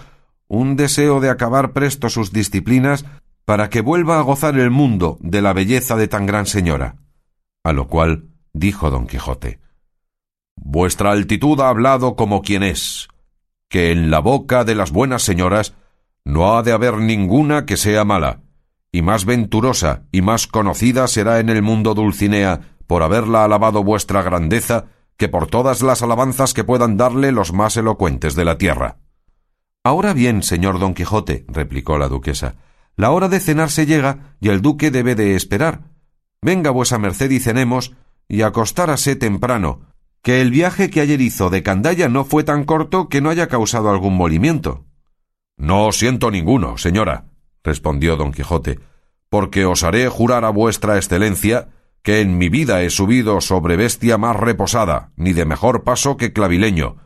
un 0.48 0.75
deseo 0.75 1.19
de 1.19 1.30
acabar 1.30 1.74
presto 1.74 2.09
sus 2.09 2.31
disciplinas 2.31 3.06
para 3.45 3.69
que 3.69 3.81
vuelva 3.81 4.19
a 4.19 4.21
gozar 4.21 4.57
el 4.57 4.71
mundo 4.71 5.18
de 5.21 5.42
la 5.42 5.54
belleza 5.54 5.95
de 5.95 6.07
tan 6.07 6.25
gran 6.25 6.45
señora. 6.45 6.95
A 7.63 7.74
lo 7.74 7.88
cual 7.88 8.30
dijo 8.54 8.89
don 8.89 9.07
Quijote 9.07 9.59
Vuestra 10.56 11.12
altitud 11.12 11.59
ha 11.59 11.69
hablado 11.69 12.15
como 12.15 12.42
quien 12.42 12.63
es, 12.63 13.09
que 13.69 13.92
en 13.92 14.09
la 14.09 14.19
boca 14.19 14.63
de 14.63 14.75
las 14.75 14.92
buenas 14.92 15.21
señoras 15.21 15.75
no 16.25 16.57
ha 16.57 16.63
de 16.63 16.71
haber 16.71 16.98
ninguna 16.98 17.65
que 17.65 17.77
sea 17.77 18.04
mala, 18.04 18.42
y 18.92 19.01
más 19.01 19.25
venturosa 19.25 20.04
y 20.12 20.21
más 20.21 20.48
conocida 20.48 21.07
será 21.07 21.39
en 21.39 21.50
el 21.50 21.62
mundo 21.62 21.94
Dulcinea 21.94 22.61
por 22.87 23.04
haberla 23.04 23.44
alabado 23.44 23.83
vuestra 23.83 24.23
grandeza 24.23 24.85
que 25.18 25.28
por 25.30 25.47
todas 25.47 25.81
las 25.81 26.02
alabanzas 26.02 26.54
que 26.54 26.64
puedan 26.64 26.95
darle 26.95 27.31
los 27.31 27.52
más 27.52 27.76
elocuentes 27.76 28.36
de 28.36 28.45
la 28.45 28.57
tierra. 28.57 28.97
Ahora 29.83 30.14
bien, 30.14 30.44
señor 30.44 30.80
don 30.80 30.94
Quijote, 30.94 31.45
replicó 31.47 31.97
la 31.97 32.07
duquesa, 32.07 32.56
la 32.95 33.12
hora 33.12 33.30
de 33.30 33.40
cenar 33.40 33.69
se 33.69 33.86
llega 33.86 34.36
y 34.40 34.50
el 34.50 34.62
duque 34.62 34.92
debe 34.92 35.16
de 35.16 35.36
esperar. 35.36 35.81
Venga 36.42 36.71
vuesa 36.71 36.97
merced 36.97 37.31
y 37.31 37.40
cenemos 37.40 37.94
y 38.28 38.42
acostárase 38.42 39.16
temprano, 39.16 39.81
que 40.21 40.42
el 40.42 40.52
viaje 40.52 40.90
que 40.90 41.02
ayer 41.02 41.21
hizo 41.21 41.50
de 41.50 41.64
Candaya 41.64 42.09
no 42.09 42.26
fue 42.26 42.44
tan 42.44 42.66
corto 42.66 43.07
que 43.07 43.21
no 43.21 43.30
haya 43.30 43.47
causado 43.47 43.90
algún 43.90 44.16
molimiento. 44.16 44.86
No 45.57 45.92
siento 45.92 46.31
ninguno, 46.31 46.78
señora, 46.78 47.26
respondió 47.64 48.18
don 48.18 48.31
Quijote, 48.31 48.80
porque 49.30 49.66
os 49.66 49.83
haré 49.83 50.07
jurar 50.09 50.45
a 50.45 50.50
vuestra 50.50 50.97
excelencia 50.97 51.69
que 52.01 52.21
en 52.21 52.37
mi 52.37 52.49
vida 52.49 52.81
he 52.83 52.89
subido 52.89 53.42
sobre 53.42 53.75
bestia 53.75 54.18
más 54.18 54.35
reposada, 54.35 55.11
ni 55.16 55.33
de 55.33 55.45
mejor 55.45 55.83
paso 55.83 56.18
que 56.18 56.33
clavileño, 56.33 56.97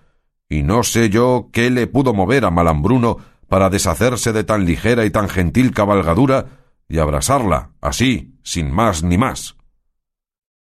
y 0.50 0.63
no 0.63 0.83
sé 0.83 1.10
yo 1.10 1.50
qué 1.53 1.69
le 1.69 1.88
pudo 1.88 2.13
mover 2.13 2.45
a 2.45 2.51
Malambruno 2.51 3.17
para 3.48 3.69
deshacerse 3.69 4.33
de 4.33 4.43
tan 4.43 4.65
ligera 4.65 5.05
y 5.05 5.10
tan 5.10 5.29
gentil 5.29 5.74
cabalgadura 5.74 6.48
y 6.88 7.00
abrasarla, 7.00 7.71
así, 7.79 8.36
sin 8.43 8.69
más 8.69 9.01
ni 9.01 9.17
más. 9.17 9.55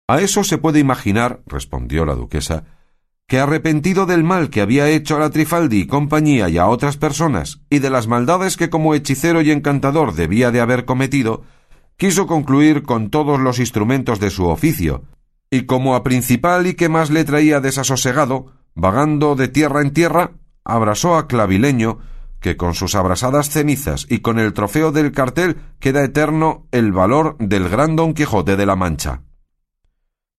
A 0.08 0.20
eso 0.20 0.44
se 0.44 0.58
puede 0.58 0.78
imaginar, 0.78 1.40
respondió 1.46 2.04
la 2.04 2.14
duquesa, 2.14 2.64
que 3.26 3.38
arrepentido 3.38 4.06
del 4.06 4.24
mal 4.24 4.50
que 4.50 4.60
había 4.60 4.88
hecho 4.88 5.16
a 5.16 5.20
la 5.20 5.30
Trifaldi 5.30 5.82
y 5.82 5.86
compañía 5.86 6.48
y 6.48 6.58
a 6.58 6.66
otras 6.66 6.96
personas, 6.96 7.60
y 7.70 7.78
de 7.78 7.90
las 7.90 8.08
maldades 8.08 8.56
que 8.56 8.70
como 8.70 8.94
hechicero 8.94 9.40
y 9.40 9.52
encantador 9.52 10.14
debía 10.14 10.50
de 10.50 10.60
haber 10.60 10.84
cometido, 10.84 11.44
quiso 12.00 12.26
concluir 12.26 12.82
con 12.82 13.10
todos 13.10 13.38
los 13.38 13.58
instrumentos 13.58 14.20
de 14.20 14.30
su 14.30 14.46
oficio, 14.46 15.04
y 15.50 15.66
como 15.66 15.94
a 15.94 16.02
principal 16.02 16.66
y 16.66 16.72
que 16.72 16.88
más 16.88 17.10
le 17.10 17.24
traía 17.24 17.60
desasosegado, 17.60 18.46
vagando 18.74 19.34
de 19.34 19.48
tierra 19.48 19.82
en 19.82 19.92
tierra, 19.92 20.32
abrasó 20.64 21.18
a 21.18 21.28
Clavileño, 21.28 21.98
que 22.40 22.56
con 22.56 22.72
sus 22.72 22.94
abrasadas 22.94 23.50
cenizas 23.50 24.06
y 24.08 24.20
con 24.20 24.38
el 24.38 24.54
trofeo 24.54 24.92
del 24.92 25.12
cartel 25.12 25.58
queda 25.78 26.02
eterno 26.02 26.66
el 26.72 26.90
valor 26.90 27.36
del 27.38 27.68
gran 27.68 27.96
Don 27.96 28.14
Quijote 28.14 28.56
de 28.56 28.64
la 28.64 28.76
Mancha. 28.76 29.20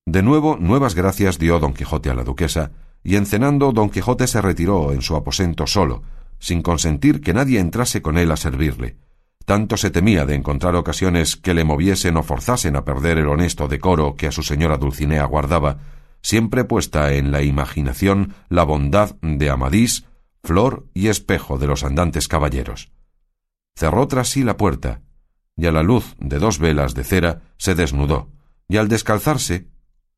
De 0.08 0.24
nuevo 0.24 0.58
nuevas 0.60 0.96
gracias 0.96 1.38
dio 1.38 1.60
don 1.60 1.74
Quijote 1.74 2.10
a 2.10 2.16
la 2.16 2.24
duquesa, 2.24 2.72
y 3.04 3.18
encenando 3.18 3.72
don 3.72 3.92
Quijote 3.92 4.26
se 4.26 4.42
retiró 4.42 4.94
en 4.94 5.04
su 5.04 5.16
aposento 5.16 5.68
solo, 5.68 6.02
sin 6.40 6.64
consentir 6.64 7.22
que 7.22 7.36
nadie 7.36 7.60
entrase 7.60 8.02
con 8.02 8.18
él 8.18 8.32
a 8.32 8.38
servirle, 8.38 8.98
tanto 9.46 9.78
se 9.78 9.90
temía 9.90 10.26
de 10.26 10.36
encontrar 10.36 10.76
ocasiones 10.76 11.36
que 11.36 11.54
le 11.54 11.64
moviesen 11.64 12.18
o 12.18 12.24
forzasen 12.24 12.76
a 12.76 12.86
perder 12.86 13.18
el 13.18 13.28
honesto 13.28 13.68
decoro 13.68 14.16
que 14.16 14.28
a 14.28 14.32
su 14.32 14.44
señora 14.44 14.78
Dulcinea 14.78 15.26
guardaba, 15.26 15.80
siempre 16.22 16.64
puesta 16.64 17.14
en 17.14 17.32
la 17.32 17.42
imaginación 17.42 18.34
la 18.50 18.64
bondad 18.64 19.16
de 19.22 19.50
Amadís, 19.50 20.06
flor 20.44 20.88
y 20.94 21.08
espejo 21.08 21.58
de 21.58 21.68
los 21.68 21.84
andantes 21.84 22.28
caballeros. 22.28 22.92
Cerró 23.76 24.08
tras 24.08 24.30
sí 24.30 24.44
la 24.44 24.58
puerta, 24.58 25.02
y 25.56 25.66
a 25.66 25.72
la 25.72 25.84
luz 25.84 26.16
de 26.20 26.40
dos 26.40 26.60
velas 26.60 26.94
de 26.94 27.04
cera 27.04 27.42
se 27.58 27.76
desnudó, 27.76 28.30
y 28.68 28.78
al 28.78 28.88
descalzarse, 28.88 29.68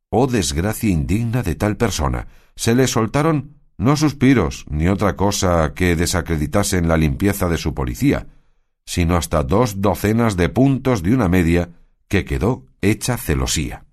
oh 0.10 0.28
desgracia 0.28 0.90
indigna 0.90 1.44
de 1.44 1.56
tal 1.56 1.78
persona, 1.78 2.28
se 2.56 2.76
le 2.76 2.88
soltaron 2.88 3.58
no 3.78 3.98
suspiros 3.98 4.66
ni 4.70 4.88
otra 4.88 5.16
cosa 5.16 5.74
que 5.74 5.96
desacreditasen 5.96 6.88
la 6.88 6.98
limpieza 6.98 7.50
de 7.50 7.58
su 7.58 7.74
policía, 7.74 8.28
sino 8.86 9.16
hasta 9.16 9.44
dos 9.44 9.82
docenas 9.82 10.36
de 10.38 10.50
puntos 10.50 11.04
de 11.04 11.14
una 11.14 11.30
media 11.30 11.70
que 12.08 12.26
quedó 12.26 12.66
hecha 12.82 13.18
celosía. 13.18 13.86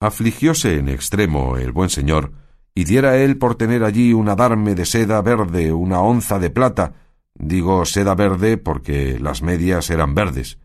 Afligióse 0.00 0.78
en 0.78 0.88
extremo 0.88 1.56
el 1.56 1.72
buen 1.72 1.88
señor, 1.88 2.32
y 2.74 2.84
diera 2.84 3.16
él 3.16 3.38
por 3.38 3.54
tener 3.54 3.84
allí 3.84 4.12
un 4.12 4.28
adarme 4.28 4.74
de 4.74 4.84
seda 4.84 5.22
verde, 5.22 5.72
una 5.72 6.00
onza 6.00 6.38
de 6.38 6.50
plata, 6.50 6.94
digo 7.34 7.84
seda 7.84 8.14
verde 8.14 8.58
porque 8.58 9.18
las 9.18 9.42
medias 9.42 9.90
eran 9.90 10.14
verdes. 10.14 10.58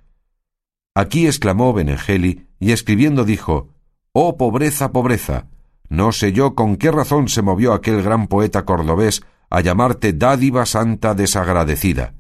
Aquí 0.96 1.28
exclamó 1.28 1.74
Benengeli, 1.74 2.48
y 2.60 2.72
escribiendo 2.72 3.24
dijo 3.24 3.70
Oh 4.12 4.38
pobreza, 4.38 4.92
pobreza. 4.92 5.48
No 5.88 6.12
sé 6.12 6.34
yo 6.34 6.56
con 6.56 6.76
qué 6.76 6.92
razón 6.92 7.30
se 7.30 7.42
movió 7.42 7.74
aquel 7.74 8.02
gran 8.04 8.28
poeta 8.28 8.66
cordobés 8.66 9.24
a 9.50 9.62
llamarte 9.62 10.14
dádiva 10.14 10.66
santa 10.66 11.14
desagradecida. 11.16 12.14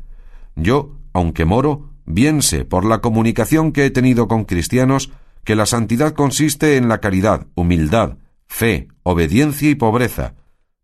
Yo, 0.61 0.97
aunque 1.13 1.45
moro, 1.45 1.91
bien 2.05 2.41
sé, 2.41 2.65
por 2.65 2.85
la 2.85 2.99
comunicación 2.99 3.71
que 3.71 3.85
he 3.85 3.91
tenido 3.91 4.27
con 4.27 4.45
cristianos, 4.45 5.11
que 5.43 5.55
la 5.55 5.65
santidad 5.65 6.13
consiste 6.13 6.77
en 6.77 6.89
la 6.89 6.99
caridad, 6.99 7.47
humildad, 7.55 8.17
fe, 8.45 8.89
obediencia 9.03 9.69
y 9.69 9.75
pobreza. 9.75 10.35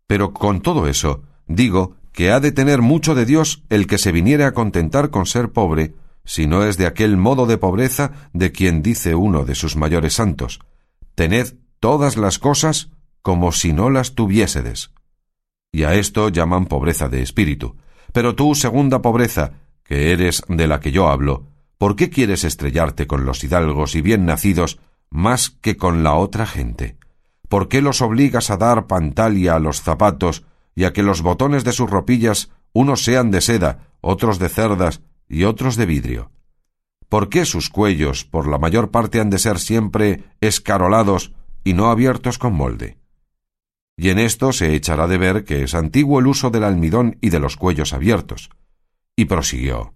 Pero 0.06 0.32
con 0.32 0.60
todo 0.60 0.88
eso, 0.88 1.22
digo 1.46 1.96
que 2.12 2.30
ha 2.30 2.40
de 2.40 2.52
tener 2.52 2.80
mucho 2.80 3.14
de 3.14 3.26
Dios 3.26 3.62
el 3.68 3.86
que 3.86 3.98
se 3.98 4.12
viniere 4.12 4.44
a 4.44 4.52
contentar 4.52 5.10
con 5.10 5.26
ser 5.26 5.52
pobre, 5.52 5.94
si 6.24 6.46
no 6.46 6.64
es 6.64 6.76
de 6.78 6.86
aquel 6.86 7.16
modo 7.16 7.46
de 7.46 7.58
pobreza 7.58 8.12
de 8.32 8.50
quien 8.52 8.82
dice 8.82 9.14
uno 9.14 9.44
de 9.44 9.54
sus 9.54 9.76
mayores 9.76 10.14
santos, 10.14 10.60
tened 11.14 11.54
todas 11.78 12.16
las 12.16 12.38
cosas 12.38 12.90
como 13.22 13.52
si 13.52 13.72
no 13.72 13.90
las 13.90 14.14
tuviésedes. 14.14 14.92
Y 15.72 15.84
a 15.84 15.94
esto 15.94 16.28
llaman 16.30 16.66
pobreza 16.66 17.08
de 17.08 17.22
espíritu. 17.22 17.76
Pero 18.12 18.34
tú, 18.34 18.54
segunda 18.54 19.02
pobreza, 19.02 19.52
que 19.86 20.12
eres 20.12 20.42
de 20.48 20.66
la 20.66 20.80
que 20.80 20.92
yo 20.92 21.08
hablo, 21.08 21.46
¿por 21.78 21.96
qué 21.96 22.10
quieres 22.10 22.44
estrellarte 22.44 23.06
con 23.06 23.24
los 23.24 23.42
hidalgos 23.44 23.94
y 23.94 24.02
bien 24.02 24.26
nacidos 24.26 24.80
más 25.10 25.50
que 25.50 25.76
con 25.76 26.02
la 26.02 26.14
otra 26.14 26.46
gente? 26.46 26.96
¿Por 27.48 27.68
qué 27.68 27.80
los 27.80 28.02
obligas 28.02 28.50
a 28.50 28.56
dar 28.56 28.86
pantalia 28.86 29.54
a 29.54 29.60
los 29.60 29.80
zapatos 29.80 30.44
y 30.74 30.84
a 30.84 30.92
que 30.92 31.02
los 31.02 31.22
botones 31.22 31.64
de 31.64 31.72
sus 31.72 31.88
ropillas 31.88 32.50
unos 32.72 33.04
sean 33.04 33.30
de 33.30 33.40
seda, 33.40 33.88
otros 34.00 34.38
de 34.38 34.48
cerdas 34.48 35.02
y 35.28 35.44
otros 35.44 35.76
de 35.76 35.86
vidrio? 35.86 36.30
¿Por 37.08 37.28
qué 37.28 37.44
sus 37.44 37.70
cuellos 37.70 38.24
por 38.24 38.48
la 38.48 38.58
mayor 38.58 38.90
parte 38.90 39.20
han 39.20 39.30
de 39.30 39.38
ser 39.38 39.60
siempre 39.60 40.24
escarolados 40.40 41.32
y 41.62 41.74
no 41.74 41.90
abiertos 41.90 42.38
con 42.38 42.54
molde? 42.54 42.98
Y 43.96 44.10
en 44.10 44.18
esto 44.18 44.52
se 44.52 44.74
echará 44.74 45.06
de 45.06 45.16
ver 45.16 45.44
que 45.44 45.62
es 45.62 45.74
antiguo 45.74 46.18
el 46.18 46.26
uso 46.26 46.50
del 46.50 46.64
almidón 46.64 47.16
y 47.20 47.30
de 47.30 47.40
los 47.40 47.56
cuellos 47.56 47.92
abiertos. 47.92 48.50
Y 49.16 49.24
prosiguió 49.24 49.94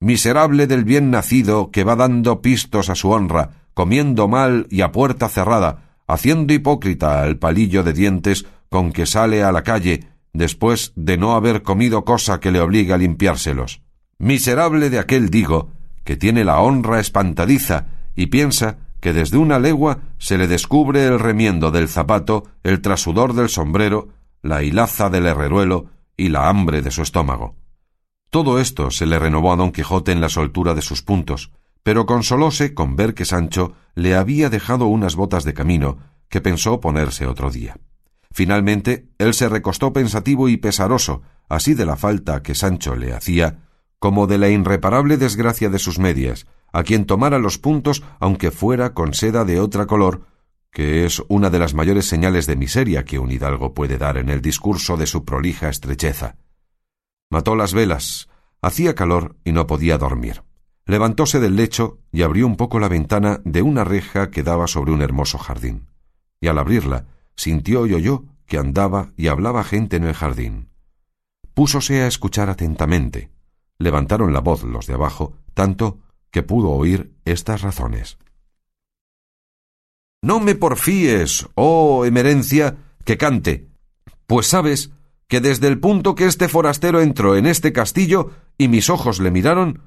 Miserable 0.00 0.66
del 0.66 0.84
bien 0.84 1.10
nacido 1.10 1.70
que 1.70 1.84
va 1.84 1.94
dando 1.94 2.40
pistos 2.42 2.88
a 2.88 2.94
su 2.94 3.10
honra, 3.10 3.50
comiendo 3.74 4.28
mal 4.28 4.66
y 4.70 4.80
a 4.80 4.92
puerta 4.92 5.28
cerrada, 5.28 5.96
haciendo 6.06 6.54
hipócrita 6.54 7.22
al 7.22 7.36
palillo 7.36 7.84
de 7.84 7.92
dientes 7.92 8.46
con 8.70 8.92
que 8.92 9.06
sale 9.06 9.42
a 9.42 9.52
la 9.52 9.62
calle 9.62 10.08
después 10.32 10.92
de 10.96 11.18
no 11.18 11.34
haber 11.34 11.62
comido 11.62 12.04
cosa 12.04 12.40
que 12.40 12.50
le 12.50 12.60
obligue 12.60 12.94
a 12.94 12.98
limpiárselos. 12.98 13.82
Miserable 14.18 14.90
de 14.90 14.98
aquel, 14.98 15.28
digo, 15.28 15.70
que 16.02 16.16
tiene 16.16 16.44
la 16.44 16.60
honra 16.60 16.98
espantadiza 16.98 17.86
y 18.16 18.26
piensa 18.26 18.78
que 19.00 19.12
desde 19.12 19.36
una 19.36 19.58
legua 19.58 19.98
se 20.18 20.38
le 20.38 20.48
descubre 20.48 21.04
el 21.04 21.18
remiendo 21.18 21.70
del 21.70 21.88
zapato, 21.88 22.44
el 22.62 22.80
trasudor 22.80 23.34
del 23.34 23.48
sombrero, 23.48 24.08
la 24.42 24.62
hilaza 24.62 25.10
del 25.10 25.26
herreruelo 25.26 25.86
y 26.16 26.28
la 26.28 26.48
hambre 26.48 26.80
de 26.82 26.90
su 26.90 27.02
estómago. 27.02 27.59
Todo 28.30 28.60
esto 28.60 28.92
se 28.92 29.06
le 29.06 29.18
renovó 29.18 29.52
a 29.52 29.56
don 29.56 29.72
Quijote 29.72 30.12
en 30.12 30.20
la 30.20 30.28
soltura 30.28 30.74
de 30.74 30.82
sus 30.82 31.02
puntos, 31.02 31.50
pero 31.82 32.06
consolóse 32.06 32.74
con 32.74 32.94
ver 32.94 33.14
que 33.14 33.24
Sancho 33.24 33.74
le 33.96 34.14
había 34.14 34.48
dejado 34.50 34.86
unas 34.86 35.16
botas 35.16 35.44
de 35.44 35.52
camino 35.52 35.98
que 36.28 36.40
pensó 36.40 36.80
ponerse 36.80 37.26
otro 37.26 37.50
día. 37.50 37.76
Finalmente, 38.30 39.08
él 39.18 39.34
se 39.34 39.48
recostó 39.48 39.92
pensativo 39.92 40.48
y 40.48 40.56
pesaroso, 40.56 41.22
así 41.48 41.74
de 41.74 41.84
la 41.84 41.96
falta 41.96 42.42
que 42.42 42.54
Sancho 42.54 42.94
le 42.94 43.12
hacía, 43.12 43.64
como 43.98 44.28
de 44.28 44.38
la 44.38 44.48
irreparable 44.48 45.16
desgracia 45.16 45.68
de 45.68 45.80
sus 45.80 45.98
medias, 45.98 46.46
a 46.72 46.84
quien 46.84 47.06
tomara 47.06 47.40
los 47.40 47.58
puntos 47.58 48.04
aunque 48.20 48.52
fuera 48.52 48.94
con 48.94 49.12
seda 49.12 49.44
de 49.44 49.58
otra 49.58 49.86
color, 49.86 50.22
que 50.70 51.04
es 51.04 51.20
una 51.28 51.50
de 51.50 51.58
las 51.58 51.74
mayores 51.74 52.06
señales 52.06 52.46
de 52.46 52.54
miseria 52.54 53.04
que 53.04 53.18
un 53.18 53.32
hidalgo 53.32 53.74
puede 53.74 53.98
dar 53.98 54.18
en 54.18 54.28
el 54.28 54.40
discurso 54.40 54.96
de 54.96 55.06
su 55.06 55.24
prolija 55.24 55.68
estrecheza. 55.68 56.36
Mató 57.30 57.54
las 57.54 57.72
velas. 57.72 58.28
Hacía 58.60 58.94
calor 58.94 59.36
y 59.44 59.52
no 59.52 59.66
podía 59.66 59.96
dormir. 59.98 60.42
Levantóse 60.84 61.38
del 61.38 61.54
lecho 61.54 62.00
y 62.10 62.22
abrió 62.22 62.46
un 62.46 62.56
poco 62.56 62.80
la 62.80 62.88
ventana 62.88 63.40
de 63.44 63.62
una 63.62 63.84
reja 63.84 64.30
que 64.30 64.42
daba 64.42 64.66
sobre 64.66 64.92
un 64.92 65.00
hermoso 65.00 65.38
jardín. 65.38 65.86
Y 66.40 66.48
al 66.48 66.58
abrirla, 66.58 67.06
sintió 67.36 67.86
y 67.86 67.94
oyó 67.94 68.24
que 68.46 68.58
andaba 68.58 69.12
y 69.16 69.28
hablaba 69.28 69.62
gente 69.62 69.96
en 69.96 70.04
el 70.04 70.14
jardín. 70.14 70.68
Púsose 71.54 72.02
a 72.02 72.08
escuchar 72.08 72.50
atentamente. 72.50 73.30
Levantaron 73.78 74.32
la 74.32 74.40
voz 74.40 74.64
los 74.64 74.86
de 74.88 74.94
abajo, 74.94 75.34
tanto 75.54 76.00
que 76.32 76.42
pudo 76.42 76.70
oír 76.70 77.14
estas 77.24 77.62
razones. 77.62 78.18
No 80.22 80.40
me 80.40 80.54
porfíes, 80.54 81.48
oh 81.54 82.04
emerencia, 82.04 82.76
que 83.04 83.16
cante, 83.16 83.68
pues 84.26 84.48
sabes 84.48 84.90
que 85.30 85.40
desde 85.40 85.68
el 85.68 85.78
punto 85.78 86.16
que 86.16 86.26
este 86.26 86.48
forastero 86.48 87.00
entró 87.00 87.36
en 87.36 87.46
este 87.46 87.72
castillo 87.72 88.32
y 88.58 88.66
mis 88.66 88.90
ojos 88.90 89.20
le 89.20 89.30
miraron, 89.30 89.80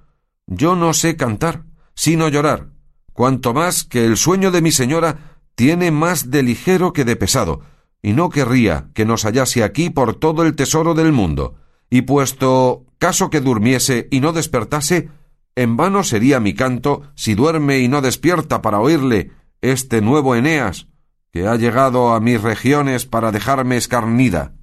yo 0.47 0.77
no 0.77 0.93
sé 0.93 1.17
cantar, 1.17 1.65
sino 1.95 2.29
llorar, 2.29 2.69
cuanto 3.11 3.53
más 3.53 3.83
que 3.83 4.05
el 4.05 4.15
sueño 4.15 4.51
de 4.51 4.61
mi 4.61 4.71
señora 4.71 5.37
tiene 5.53 5.91
más 5.91 6.31
de 6.31 6.43
ligero 6.43 6.93
que 6.93 7.03
de 7.03 7.17
pesado, 7.17 7.59
y 8.01 8.13
no 8.13 8.29
querría 8.29 8.87
que 8.93 9.03
nos 9.03 9.23
hallase 9.23 9.65
aquí 9.65 9.89
por 9.89 10.15
todo 10.15 10.43
el 10.43 10.55
tesoro 10.55 10.93
del 10.93 11.11
mundo, 11.11 11.55
y 11.89 12.03
puesto 12.03 12.85
caso 12.97 13.29
que 13.29 13.41
durmiese 13.41 14.07
y 14.11 14.21
no 14.21 14.31
despertase, 14.31 15.09
en 15.57 15.75
vano 15.75 16.05
sería 16.05 16.39
mi 16.39 16.53
canto 16.53 17.01
si 17.15 17.35
duerme 17.35 17.79
y 17.79 17.89
no 17.89 18.01
despierta 18.01 18.61
para 18.61 18.79
oírle 18.79 19.31
este 19.59 19.99
nuevo 19.99 20.35
Eneas, 20.35 20.87
que 21.33 21.47
ha 21.47 21.57
llegado 21.57 22.13
a 22.13 22.21
mis 22.21 22.41
regiones 22.41 23.05
para 23.05 23.33
dejarme 23.33 23.75
escarnida. 23.75 24.53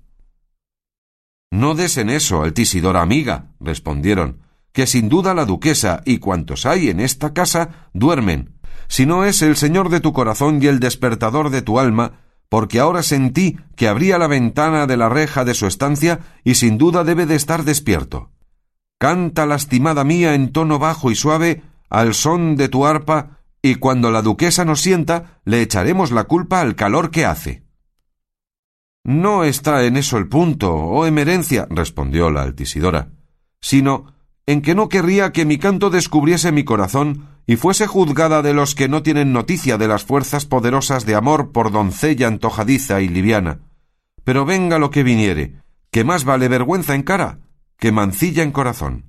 No 1.50 1.74
des 1.74 1.96
en 1.96 2.10
eso, 2.10 2.42
altisidora 2.42 3.02
amiga, 3.02 3.46
respondieron, 3.58 4.38
que 4.72 4.86
sin 4.86 5.08
duda 5.08 5.34
la 5.34 5.44
duquesa 5.44 6.00
y 6.04 6.18
cuantos 6.18 6.64
hay 6.64 6.90
en 6.90 7.00
esta 7.00 7.32
casa 7.32 7.88
duermen, 7.92 8.54
si 8.88 9.04
no 9.04 9.24
es 9.24 9.42
el 9.42 9.56
señor 9.56 9.88
de 9.88 10.00
tu 10.00 10.12
corazón 10.12 10.62
y 10.62 10.66
el 10.66 10.80
despertador 10.80 11.50
de 11.50 11.62
tu 11.62 11.78
alma, 11.78 12.20
porque 12.48 12.80
ahora 12.80 13.02
sentí 13.02 13.58
que 13.76 13.88
abría 13.88 14.18
la 14.18 14.26
ventana 14.26 14.86
de 14.86 14.96
la 14.96 15.08
reja 15.08 15.44
de 15.44 15.54
su 15.54 15.66
estancia 15.66 16.20
y 16.44 16.54
sin 16.54 16.78
duda 16.78 17.04
debe 17.04 17.26
de 17.26 17.36
estar 17.36 17.64
despierto. 17.64 18.30
Canta, 18.98 19.46
lastimada 19.46 20.04
mía, 20.04 20.34
en 20.34 20.52
tono 20.52 20.78
bajo 20.78 21.10
y 21.10 21.14
suave, 21.14 21.62
al 21.88 22.14
son 22.14 22.56
de 22.56 22.68
tu 22.68 22.86
arpa, 22.86 23.38
y 23.62 23.76
cuando 23.76 24.10
la 24.10 24.22
duquesa 24.22 24.64
nos 24.64 24.80
sienta, 24.80 25.40
le 25.44 25.62
echaremos 25.62 26.10
la 26.12 26.24
culpa 26.24 26.60
al 26.60 26.74
calor 26.74 27.10
que 27.10 27.24
hace. 27.24 27.62
No 29.04 29.44
está 29.44 29.84
en 29.84 29.96
eso 29.96 30.18
el 30.18 30.28
punto, 30.28 30.74
oh 30.74 31.06
emerencia, 31.06 31.66
respondió 31.70 32.30
la 32.30 32.42
altisidora, 32.42 33.08
sino 33.60 34.14
en 34.46 34.62
que 34.62 34.74
no 34.74 34.88
querría 34.88 35.32
que 35.32 35.44
mi 35.44 35.58
canto 35.58 35.90
descubriese 35.90 36.52
mi 36.52 36.64
corazón 36.64 37.28
y 37.46 37.56
fuese 37.56 37.86
juzgada 37.86 38.42
de 38.42 38.54
los 38.54 38.74
que 38.74 38.88
no 38.88 39.02
tienen 39.02 39.32
noticia 39.32 39.78
de 39.78 39.88
las 39.88 40.04
fuerzas 40.04 40.44
poderosas 40.44 41.06
de 41.06 41.14
amor 41.14 41.52
por 41.52 41.72
doncella 41.72 42.28
antojadiza 42.28 43.00
y 43.00 43.08
liviana. 43.08 43.60
Pero 44.24 44.44
venga 44.44 44.78
lo 44.78 44.90
que 44.90 45.02
viniere, 45.02 45.54
que 45.90 46.04
más 46.04 46.24
vale 46.24 46.48
vergüenza 46.48 46.94
en 46.94 47.02
cara 47.02 47.38
que 47.80 47.92
mancilla 47.92 48.42
en 48.42 48.52
corazón. 48.52 49.06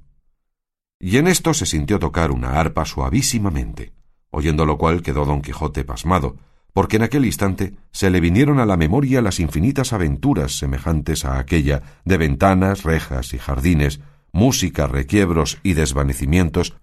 Y 0.97 1.17
en 1.17 1.27
esto 1.27 1.53
se 1.53 1.65
sintió 1.65 1.99
tocar 1.99 2.31
una 2.31 2.57
arpa 2.57 2.85
suavísimamente, 2.85 3.93
oyendo 4.29 4.65
lo 4.65 4.77
cual 4.77 5.01
quedó 5.01 5.25
don 5.25 5.41
Quijote 5.41 5.83
pasmado, 5.83 6.37
porque 6.73 6.97
en 6.97 7.03
aquel 7.03 7.25
instante 7.25 7.73
se 7.91 8.09
le 8.09 8.19
vinieron 8.19 8.59
a 8.59 8.65
la 8.65 8.77
memoria 8.77 9.21
las 9.21 9.39
infinitas 9.39 9.93
aventuras 9.93 10.57
semejantes 10.57 11.25
a 11.25 11.39
aquella 11.39 11.81
de 12.05 12.17
ventanas, 12.17 12.83
rejas 12.83 13.33
y 13.33 13.37
jardines, 13.37 13.99
música, 14.31 14.87
requiebros 14.87 15.59
y 15.63 15.73
desvanecimientos 15.73 16.75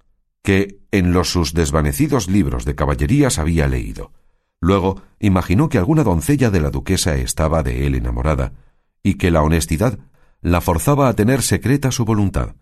que 0.42 0.78
en 0.92 1.12
los 1.12 1.30
sus 1.30 1.54
desvanecidos 1.54 2.28
libros 2.28 2.64
de 2.64 2.74
caballerías 2.74 3.38
había 3.38 3.66
leído. 3.66 4.12
Luego 4.60 5.02
imaginó 5.20 5.68
que 5.68 5.78
alguna 5.78 6.04
doncella 6.04 6.50
de 6.50 6.60
la 6.60 6.70
duquesa 6.70 7.16
estaba 7.16 7.62
de 7.62 7.86
él 7.86 7.94
enamorada, 7.94 8.52
y 9.02 9.14
que 9.14 9.30
la 9.30 9.42
honestidad 9.42 9.98
la 10.40 10.60
forzaba 10.60 11.08
a 11.08 11.14
tener 11.14 11.42
secreta 11.42 11.90
su 11.90 12.04
voluntad. 12.04 12.56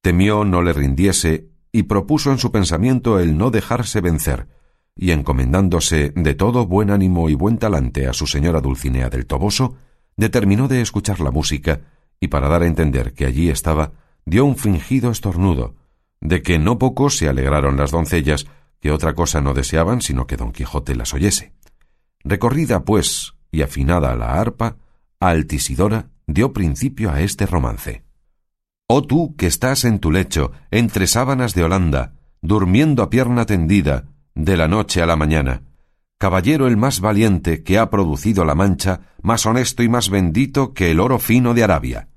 Temió 0.00 0.44
no 0.44 0.62
le 0.62 0.72
rindiese 0.72 1.48
y 1.72 1.84
propuso 1.84 2.30
en 2.30 2.38
su 2.38 2.52
pensamiento 2.52 3.18
el 3.18 3.36
no 3.36 3.50
dejarse 3.50 4.00
vencer, 4.00 4.48
y 4.96 5.10
encomendándose 5.10 6.10
de 6.10 6.34
todo 6.34 6.66
buen 6.66 6.90
ánimo 6.90 7.28
y 7.28 7.34
buen 7.34 7.58
talante 7.58 8.06
a 8.06 8.12
su 8.12 8.26
señora 8.26 8.60
Dulcinea 8.60 9.10
del 9.10 9.26
Toboso, 9.26 9.76
determinó 10.16 10.68
de 10.68 10.80
escuchar 10.80 11.20
la 11.20 11.30
música, 11.30 11.80
y 12.20 12.28
para 12.28 12.48
dar 12.48 12.62
a 12.62 12.66
entender 12.66 13.12
que 13.12 13.26
allí 13.26 13.50
estaba, 13.50 13.92
dio 14.24 14.44
un 14.44 14.56
fingido 14.56 15.10
estornudo, 15.10 15.74
de 16.20 16.42
que 16.42 16.58
no 16.58 16.78
poco 16.78 17.10
se 17.10 17.28
alegraron 17.28 17.76
las 17.76 17.90
doncellas, 17.90 18.46
que 18.80 18.90
otra 18.90 19.14
cosa 19.14 19.40
no 19.40 19.54
deseaban 19.54 20.00
sino 20.00 20.26
que 20.26 20.36
don 20.36 20.52
Quijote 20.52 20.94
las 20.94 21.14
oyese. 21.14 21.52
Recorrida, 22.22 22.84
pues, 22.84 23.34
y 23.50 23.62
afinada 23.62 24.14
la 24.14 24.40
arpa, 24.40 24.76
Altisidora 25.20 26.10
dio 26.26 26.52
principio 26.52 27.10
a 27.10 27.20
este 27.20 27.46
romance. 27.46 28.04
Oh 28.86 29.02
tú 29.02 29.34
que 29.36 29.46
estás 29.46 29.84
en 29.84 29.98
tu 29.98 30.10
lecho, 30.10 30.52
entre 30.70 31.06
sábanas 31.06 31.54
de 31.54 31.64
Holanda, 31.64 32.14
durmiendo 32.42 33.02
a 33.02 33.10
pierna 33.10 33.46
tendida, 33.46 34.04
de 34.34 34.56
la 34.56 34.68
noche 34.68 35.02
a 35.02 35.06
la 35.06 35.16
mañana, 35.16 35.62
caballero 36.18 36.66
el 36.66 36.76
más 36.76 37.00
valiente 37.00 37.62
que 37.62 37.78
ha 37.78 37.90
producido 37.90 38.44
la 38.44 38.54
mancha, 38.54 39.12
más 39.22 39.46
honesto 39.46 39.82
y 39.82 39.88
más 39.88 40.10
bendito 40.10 40.74
que 40.74 40.90
el 40.90 41.00
oro 41.00 41.18
fino 41.18 41.54
de 41.54 41.64
Arabia. 41.64 42.08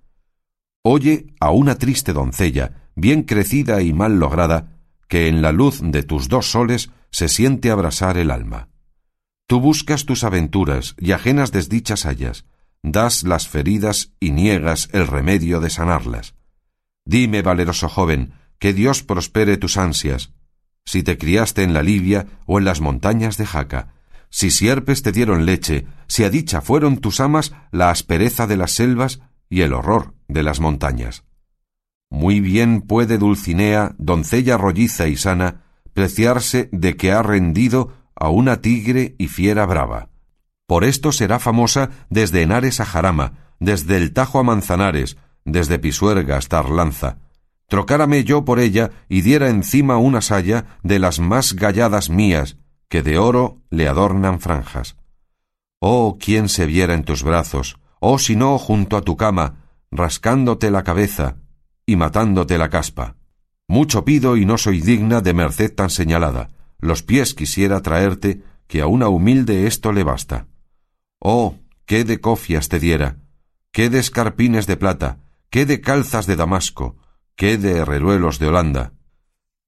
Oye 0.84 1.28
a 1.40 1.52
una 1.52 1.76
triste 1.76 2.14
doncella, 2.14 2.90
bien 2.96 3.24
crecida 3.24 3.82
y 3.82 3.94
mal 3.94 4.20
lograda, 4.20 4.78
que 5.08 5.28
en 5.28 5.42
la 5.42 5.52
luz 5.52 5.80
de 5.82 6.04
tus 6.04 6.30
dos 6.30 6.52
soles 6.52 6.90
se 7.12 7.28
siente 7.28 7.72
abrasar 7.72 8.18
el 8.18 8.32
alma. 8.32 8.70
Tú 9.48 9.60
buscas 9.60 10.06
tus 10.06 10.24
aventuras 10.24 10.96
y 10.98 11.12
ajenas 11.12 11.52
desdichas 11.52 12.06
hallas, 12.06 12.46
das 12.84 13.24
las 13.24 13.48
feridas 13.48 14.14
y 14.20 14.32
niegas 14.32 14.90
el 14.92 15.08
remedio 15.08 15.60
de 15.62 15.70
sanarlas. 15.70 16.36
Dime, 17.06 17.42
valeroso 17.42 17.88
joven, 17.88 18.34
que 18.60 18.74
Dios 18.74 19.04
prospere 19.04 19.58
tus 19.58 19.78
ansias, 19.78 20.34
si 20.88 21.04
te 21.04 21.18
criaste 21.18 21.64
en 21.64 21.74
la 21.74 21.84
Libia 21.84 22.28
o 22.46 22.60
en 22.60 22.64
las 22.64 22.80
montañas 22.80 23.36
de 23.36 23.46
Jaca, 23.46 23.94
si 24.30 24.52
sierpes 24.52 25.04
te 25.04 25.12
dieron 25.12 25.46
leche, 25.46 25.86
si 26.08 26.24
a 26.24 26.30
dicha 26.30 26.62
fueron 26.62 27.00
tus 27.00 27.20
amas 27.20 27.52
la 27.72 27.90
aspereza 27.90 28.48
de 28.48 28.56
las 28.56 28.72
selvas 28.72 29.20
y 29.50 29.62
el 29.62 29.74
horror 29.74 30.14
de 30.30 30.44
las 30.44 30.62
montañas. 30.62 31.26
Muy 32.10 32.40
bien 32.40 32.80
puede 32.80 33.18
Dulcinea, 33.18 33.96
doncella 33.98 34.56
rolliza 34.56 35.10
y 35.10 35.18
sana, 35.18 35.66
preciarse 35.92 36.70
de 36.72 36.96
que 36.96 37.12
ha 37.12 37.22
rendido 37.22 37.92
a 38.16 38.30
una 38.30 38.62
tigre 38.62 39.14
y 39.18 39.28
fiera 39.28 39.66
brava. 39.66 40.08
Por 40.68 40.86
esto 40.86 41.12
será 41.12 41.40
famosa 41.40 41.90
desde 42.10 42.44
Henares 42.44 42.80
a 42.80 42.86
Jarama, 42.86 43.34
desde 43.60 43.98
el 43.98 44.14
Tajo 44.14 44.40
a 44.40 44.44
Manzanares, 44.44 45.18
desde 45.44 45.80
Pisuerga 45.80 46.38
hasta 46.38 46.60
Arlanza. 46.60 47.18
Trocárame 47.68 48.24
yo 48.24 48.46
por 48.46 48.60
ella 48.60 48.92
y 49.10 49.22
diera 49.22 49.50
encima 49.50 49.98
una 49.98 50.22
saya 50.22 50.80
de 50.84 51.00
las 51.00 51.20
más 51.20 51.54
galladas 51.54 52.10
mías, 52.10 52.58
que 52.90 53.04
de 53.04 53.18
oro 53.18 53.62
le 53.70 53.88
adornan 53.88 54.40
franjas. 54.40 54.96
Oh, 55.80 56.18
quién 56.20 56.48
se 56.50 56.66
viera 56.66 56.94
en 56.94 57.04
tus 57.04 57.24
brazos, 57.24 57.78
oh, 58.00 58.20
si 58.20 58.36
no, 58.36 58.58
junto 58.58 58.96
a 58.96 59.02
tu 59.02 59.18
cama, 59.18 59.66
rascándote 59.92 60.72
la 60.72 60.84
cabeza, 60.84 61.38
y 61.86 61.98
matándote 61.98 62.58
la 62.58 62.70
caspa. 62.70 63.16
Mucho 63.68 64.06
pido 64.06 64.38
y 64.38 64.46
no 64.46 64.58
soy 64.58 64.80
digna 64.80 65.22
de 65.22 65.34
merced 65.34 65.74
tan 65.74 65.90
señalada. 65.90 66.50
Los 66.80 67.04
pies 67.04 67.34
quisiera 67.34 67.82
traerte, 67.82 68.44
que 68.68 68.82
a 68.82 68.88
una 68.88 69.10
humilde 69.10 69.68
esto 69.68 69.92
le 69.92 70.04
basta. 70.04 70.48
Oh, 71.20 71.56
qué 71.86 72.04
de 72.04 72.20
cofias 72.20 72.70
te 72.70 72.80
diera, 72.80 73.18
qué 73.72 73.90
de 73.90 74.00
escarpines 74.00 74.68
de 74.68 74.78
plata, 74.78 75.20
qué 75.50 75.66
de 75.66 75.82
calzas 75.82 76.28
de 76.28 76.36
Damasco, 76.36 76.98
qué 77.38 77.58
de 77.58 77.78
herreruelos 77.78 78.40
de 78.40 78.48
Holanda, 78.48 78.94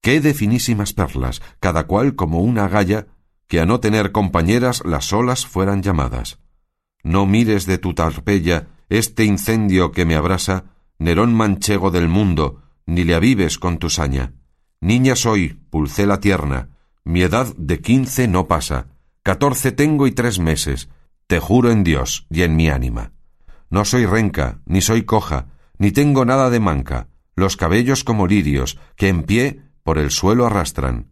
qué 0.02 0.20
de 0.20 0.34
finísimas 0.34 0.92
perlas, 0.92 1.40
cada 1.60 1.86
cual 1.86 2.16
como 2.16 2.40
una 2.40 2.68
galla, 2.68 3.06
que 3.46 3.60
a 3.60 3.64
no 3.64 3.78
tener 3.78 4.12
compañeras 4.12 4.82
las 4.84 5.12
olas 5.12 5.46
fueran 5.46 5.82
llamadas. 5.82 6.40
No 7.02 7.26
mires 7.26 7.66
de 7.66 7.78
tu 7.78 7.94
tarpella 7.94 8.66
este 8.88 9.24
incendio 9.24 9.92
que 9.92 10.04
me 10.04 10.16
abrasa, 10.16 10.64
Nerón 10.98 11.32
manchego 11.32 11.90
del 11.90 12.08
mundo, 12.08 12.60
ni 12.86 13.04
le 13.04 13.14
avives 13.14 13.56
con 13.56 13.78
tu 13.78 13.88
saña. 13.88 14.34
Niña 14.80 15.14
soy, 15.14 15.60
pulcela 15.70 16.18
tierna, 16.18 16.70
mi 17.04 17.22
edad 17.22 17.54
de 17.56 17.80
quince 17.80 18.26
no 18.26 18.48
pasa, 18.48 18.88
catorce 19.22 19.70
tengo 19.70 20.08
y 20.08 20.12
tres 20.12 20.40
meses, 20.40 20.88
te 21.28 21.38
juro 21.38 21.70
en 21.70 21.84
Dios 21.84 22.26
y 22.30 22.42
en 22.42 22.56
mi 22.56 22.68
ánima. 22.68 23.12
No 23.70 23.84
soy 23.84 24.06
renca, 24.06 24.60
ni 24.66 24.80
soy 24.80 25.04
coja, 25.04 25.46
ni 25.78 25.92
tengo 25.92 26.24
nada 26.24 26.50
de 26.50 26.60
manca, 26.60 27.09
los 27.34 27.56
cabellos 27.56 28.04
como 28.04 28.26
lirios, 28.26 28.78
que 28.96 29.08
en 29.08 29.22
pie 29.22 29.62
por 29.82 29.98
el 29.98 30.10
suelo 30.10 30.46
arrastran. 30.46 31.10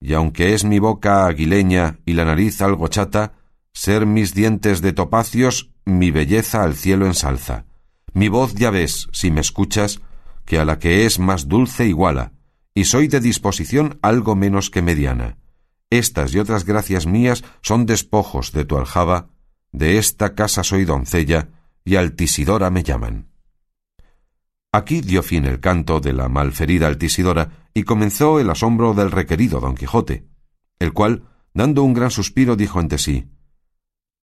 Y 0.00 0.14
aunque 0.14 0.54
es 0.54 0.64
mi 0.64 0.78
boca 0.78 1.26
aguileña 1.26 1.98
y 2.04 2.12
la 2.12 2.24
nariz 2.24 2.60
algo 2.60 2.88
chata, 2.88 3.34
ser 3.72 4.06
mis 4.06 4.34
dientes 4.34 4.80
de 4.80 4.92
topacios, 4.92 5.70
mi 5.84 6.10
belleza 6.10 6.62
al 6.62 6.74
cielo 6.74 7.06
ensalza. 7.06 7.66
Mi 8.12 8.28
voz 8.28 8.54
ya 8.54 8.70
ves, 8.70 9.08
si 9.12 9.30
me 9.30 9.40
escuchas, 9.40 10.00
que 10.44 10.58
a 10.58 10.64
la 10.64 10.78
que 10.78 11.06
es 11.06 11.18
más 11.18 11.48
dulce 11.48 11.86
iguala, 11.86 12.32
y 12.74 12.84
soy 12.84 13.08
de 13.08 13.20
disposición 13.20 13.98
algo 14.02 14.36
menos 14.36 14.70
que 14.70 14.82
mediana. 14.82 15.38
Estas 15.90 16.34
y 16.34 16.38
otras 16.38 16.64
gracias 16.64 17.06
mías 17.06 17.44
son 17.62 17.86
despojos 17.86 18.52
de 18.52 18.64
tu 18.64 18.76
aljaba, 18.76 19.28
de 19.72 19.98
esta 19.98 20.34
casa 20.34 20.62
soy 20.62 20.84
doncella, 20.84 21.48
y 21.84 21.96
Altisidora 21.96 22.70
me 22.70 22.82
llaman. 22.82 23.33
Aquí 24.74 25.02
dio 25.02 25.22
fin 25.22 25.44
el 25.44 25.60
canto 25.60 26.00
de 26.00 26.12
la 26.12 26.28
malferida 26.28 26.88
Altisidora, 26.88 27.68
y 27.74 27.84
comenzó 27.84 28.40
el 28.40 28.50
asombro 28.50 28.92
del 28.92 29.12
requerido 29.12 29.60
don 29.60 29.76
Quijote, 29.76 30.26
el 30.80 30.92
cual, 30.92 31.28
dando 31.52 31.84
un 31.84 31.94
gran 31.94 32.10
suspiro, 32.10 32.56
dijo 32.56 32.80
ante 32.80 32.98
sí 32.98 33.30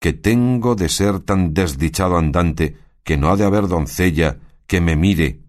que 0.02 0.12
tengo 0.12 0.76
de 0.76 0.90
ser 0.90 1.22
tan 1.22 1.54
desdichado 1.54 2.18
andante 2.18 2.76
que 3.06 3.16
no 3.16 3.30
ha 3.30 3.38
de 3.38 3.46
haber 3.46 3.70
doncella 3.70 4.40
que 4.68 4.82
me 4.82 4.98
mire, 4.98 5.40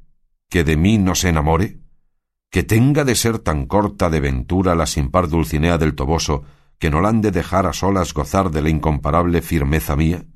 que 0.48 0.62
de 0.62 0.76
mí 0.76 0.98
no 0.98 1.16
se 1.16 1.30
enamore? 1.30 1.80
¿Que 2.48 2.62
tenga 2.62 3.02
de 3.02 3.16
ser 3.16 3.40
tan 3.40 3.66
corta 3.66 4.08
de 4.08 4.20
ventura 4.20 4.76
la 4.76 4.86
sin 4.86 5.10
par 5.10 5.28
Dulcinea 5.28 5.78
del 5.78 5.96
Toboso, 5.96 6.44
que 6.78 6.90
no 6.90 7.00
la 7.00 7.08
han 7.08 7.22
de 7.22 7.32
dejar 7.32 7.66
a 7.66 7.72
solas 7.72 8.14
gozar 8.14 8.52
de 8.52 8.62
la 8.62 8.70
incomparable 8.70 9.42
firmeza 9.42 9.96
mía? 9.96 10.26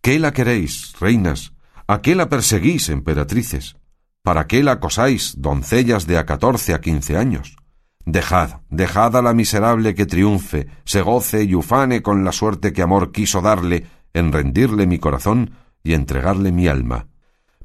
¿Qué 0.00 0.18
la 0.18 0.32
queréis, 0.32 0.94
reinas? 0.98 1.52
¿A 1.86 2.00
qué 2.00 2.14
la 2.14 2.30
perseguís, 2.30 2.88
emperatrices? 2.88 3.76
¿Para 4.22 4.46
qué 4.46 4.62
la 4.62 4.72
acosáis, 4.72 5.34
doncellas 5.40 6.06
de 6.06 6.18
a 6.18 6.26
catorce 6.26 6.74
a 6.74 6.80
quince 6.80 7.16
años? 7.16 7.56
Dejad, 8.04 8.60
dejad 8.70 9.16
a 9.16 9.22
la 9.22 9.34
miserable 9.34 9.94
que 9.94 10.06
triunfe, 10.06 10.66
se 10.84 11.02
goce 11.02 11.44
y 11.44 11.54
ufane 11.54 12.02
con 12.02 12.24
la 12.24 12.32
suerte 12.32 12.72
que 12.72 12.82
amor 12.82 13.12
quiso 13.12 13.42
darle 13.42 13.86
en 14.14 14.32
rendirle 14.32 14.86
mi 14.86 14.98
corazón 14.98 15.52
y 15.82 15.92
entregarle 15.92 16.52
mi 16.52 16.68
alma. 16.68 17.08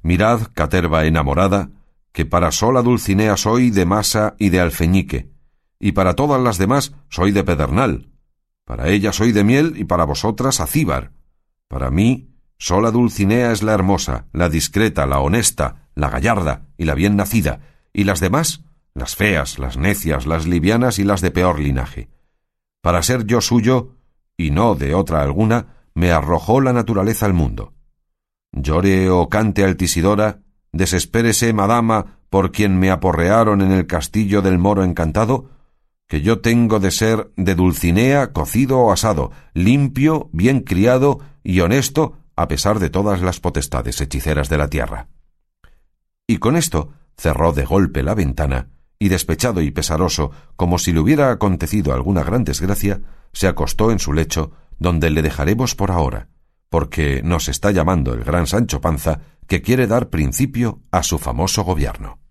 Mirad, 0.02 0.48
caterva 0.54 1.06
enamorada, 1.06 1.70
que 2.12 2.26
para 2.26 2.52
sola 2.52 2.82
Dulcinea 2.82 3.38
soy 3.38 3.72
de 3.72 3.86
masa 3.86 4.36
y 4.38 4.50
de 4.50 4.60
alfeñique, 4.60 5.32
y 5.80 5.94
para 5.94 6.14
todas 6.14 6.42
las 6.42 6.58
demás 6.58 6.94
soy 7.10 7.32
de 7.32 7.44
pedernal. 7.44 8.10
Para 8.66 8.90
ella 8.90 9.12
soy 9.12 9.32
de 9.32 9.44
miel 9.44 9.74
y 9.78 9.86
para 9.86 10.06
vosotras 10.06 10.60
acíbar. 10.60 11.12
Para 11.68 11.90
mí, 11.90 12.30
sola 12.58 12.92
Dulcinea 12.92 13.52
es 13.52 13.64
la 13.64 13.74
hermosa, 13.74 14.28
la 14.32 14.50
discreta, 14.50 15.06
la 15.06 15.20
honesta, 15.20 15.83
la 15.96 16.10
gallarda 16.10 16.68
y 16.78 16.86
la 16.86 16.96
bien 16.96 17.16
nacida, 17.16 17.62
y 17.94 18.04
las 18.04 18.20
demás, 18.20 18.64
las 18.94 19.16
feas, 19.16 19.60
las 19.60 19.78
necias, 19.78 20.26
las 20.26 20.48
livianas 20.48 21.00
y 21.00 21.04
las 21.04 21.22
de 21.22 21.32
peor 21.32 21.60
linaje. 21.60 22.10
Para 22.82 23.02
ser 23.02 23.26
yo 23.26 23.42
suyo, 23.42 23.96
y 24.38 24.52
no 24.52 24.76
de 24.76 24.94
otra 24.94 25.22
alguna, 25.22 25.68
me 25.94 26.12
arrojó 26.12 26.62
la 26.62 26.74
naturaleza 26.74 27.26
al 27.26 27.34
mundo. 27.34 27.74
Llore 28.52 29.10
o 29.10 29.30
cante 29.30 29.64
Altisidora, 29.64 30.40
desespérese, 30.72 31.54
madama, 31.54 32.20
por 32.30 32.52
quien 32.52 32.80
me 32.80 32.92
aporrearon 32.92 33.62
en 33.62 33.72
el 33.72 33.88
castillo 33.88 34.42
del 34.42 34.58
moro 34.58 34.84
encantado, 34.84 35.50
que 36.08 36.22
yo 36.22 36.42
tengo 36.42 36.80
de 36.80 36.92
ser 36.92 37.32
de 37.38 37.56
Dulcinea 37.56 38.34
cocido 38.34 38.80
o 38.80 38.92
asado, 38.92 39.32
limpio, 39.54 40.30
bien 40.32 40.62
criado 40.62 41.20
y 41.44 41.60
honesto, 41.62 42.18
a 42.36 42.48
pesar 42.48 42.80
de 42.80 42.90
todas 42.90 43.22
las 43.22 43.40
potestades 43.40 44.02
hechiceras 44.02 44.50
de 44.50 44.58
la 44.58 44.68
tierra. 44.68 45.08
Y 46.28 46.38
con 46.38 46.56
esto 46.56 46.92
cerró 47.18 47.54
de 47.54 47.66
golpe 47.66 48.04
la 48.04 48.16
ventana, 48.16 48.70
y 48.98 49.10
despechado 49.10 49.62
y 49.62 49.72
pesaroso, 49.72 50.32
como 50.56 50.78
si 50.80 50.94
le 50.94 51.00
hubiera 51.00 51.32
acontecido 51.32 51.94
alguna 51.94 52.24
gran 52.24 52.44
desgracia, 52.44 53.02
se 53.34 53.48
acostó 53.48 53.92
en 53.92 54.00
su 54.00 54.14
lecho, 54.14 54.52
donde 54.80 55.10
le 55.10 55.22
dejaremos 55.22 55.76
por 55.76 55.92
ahora, 55.92 56.30
porque 56.70 57.22
nos 57.24 57.50
está 57.50 57.72
llamando 57.72 58.14
el 58.14 58.24
gran 58.24 58.48
Sancho 58.48 58.80
Panza, 58.80 59.20
que 59.48 59.62
quiere 59.62 59.88
dar 59.88 60.10
principio 60.10 60.82
a 60.92 61.04
su 61.04 61.20
famoso 61.20 61.64
gobierno. 61.64 62.23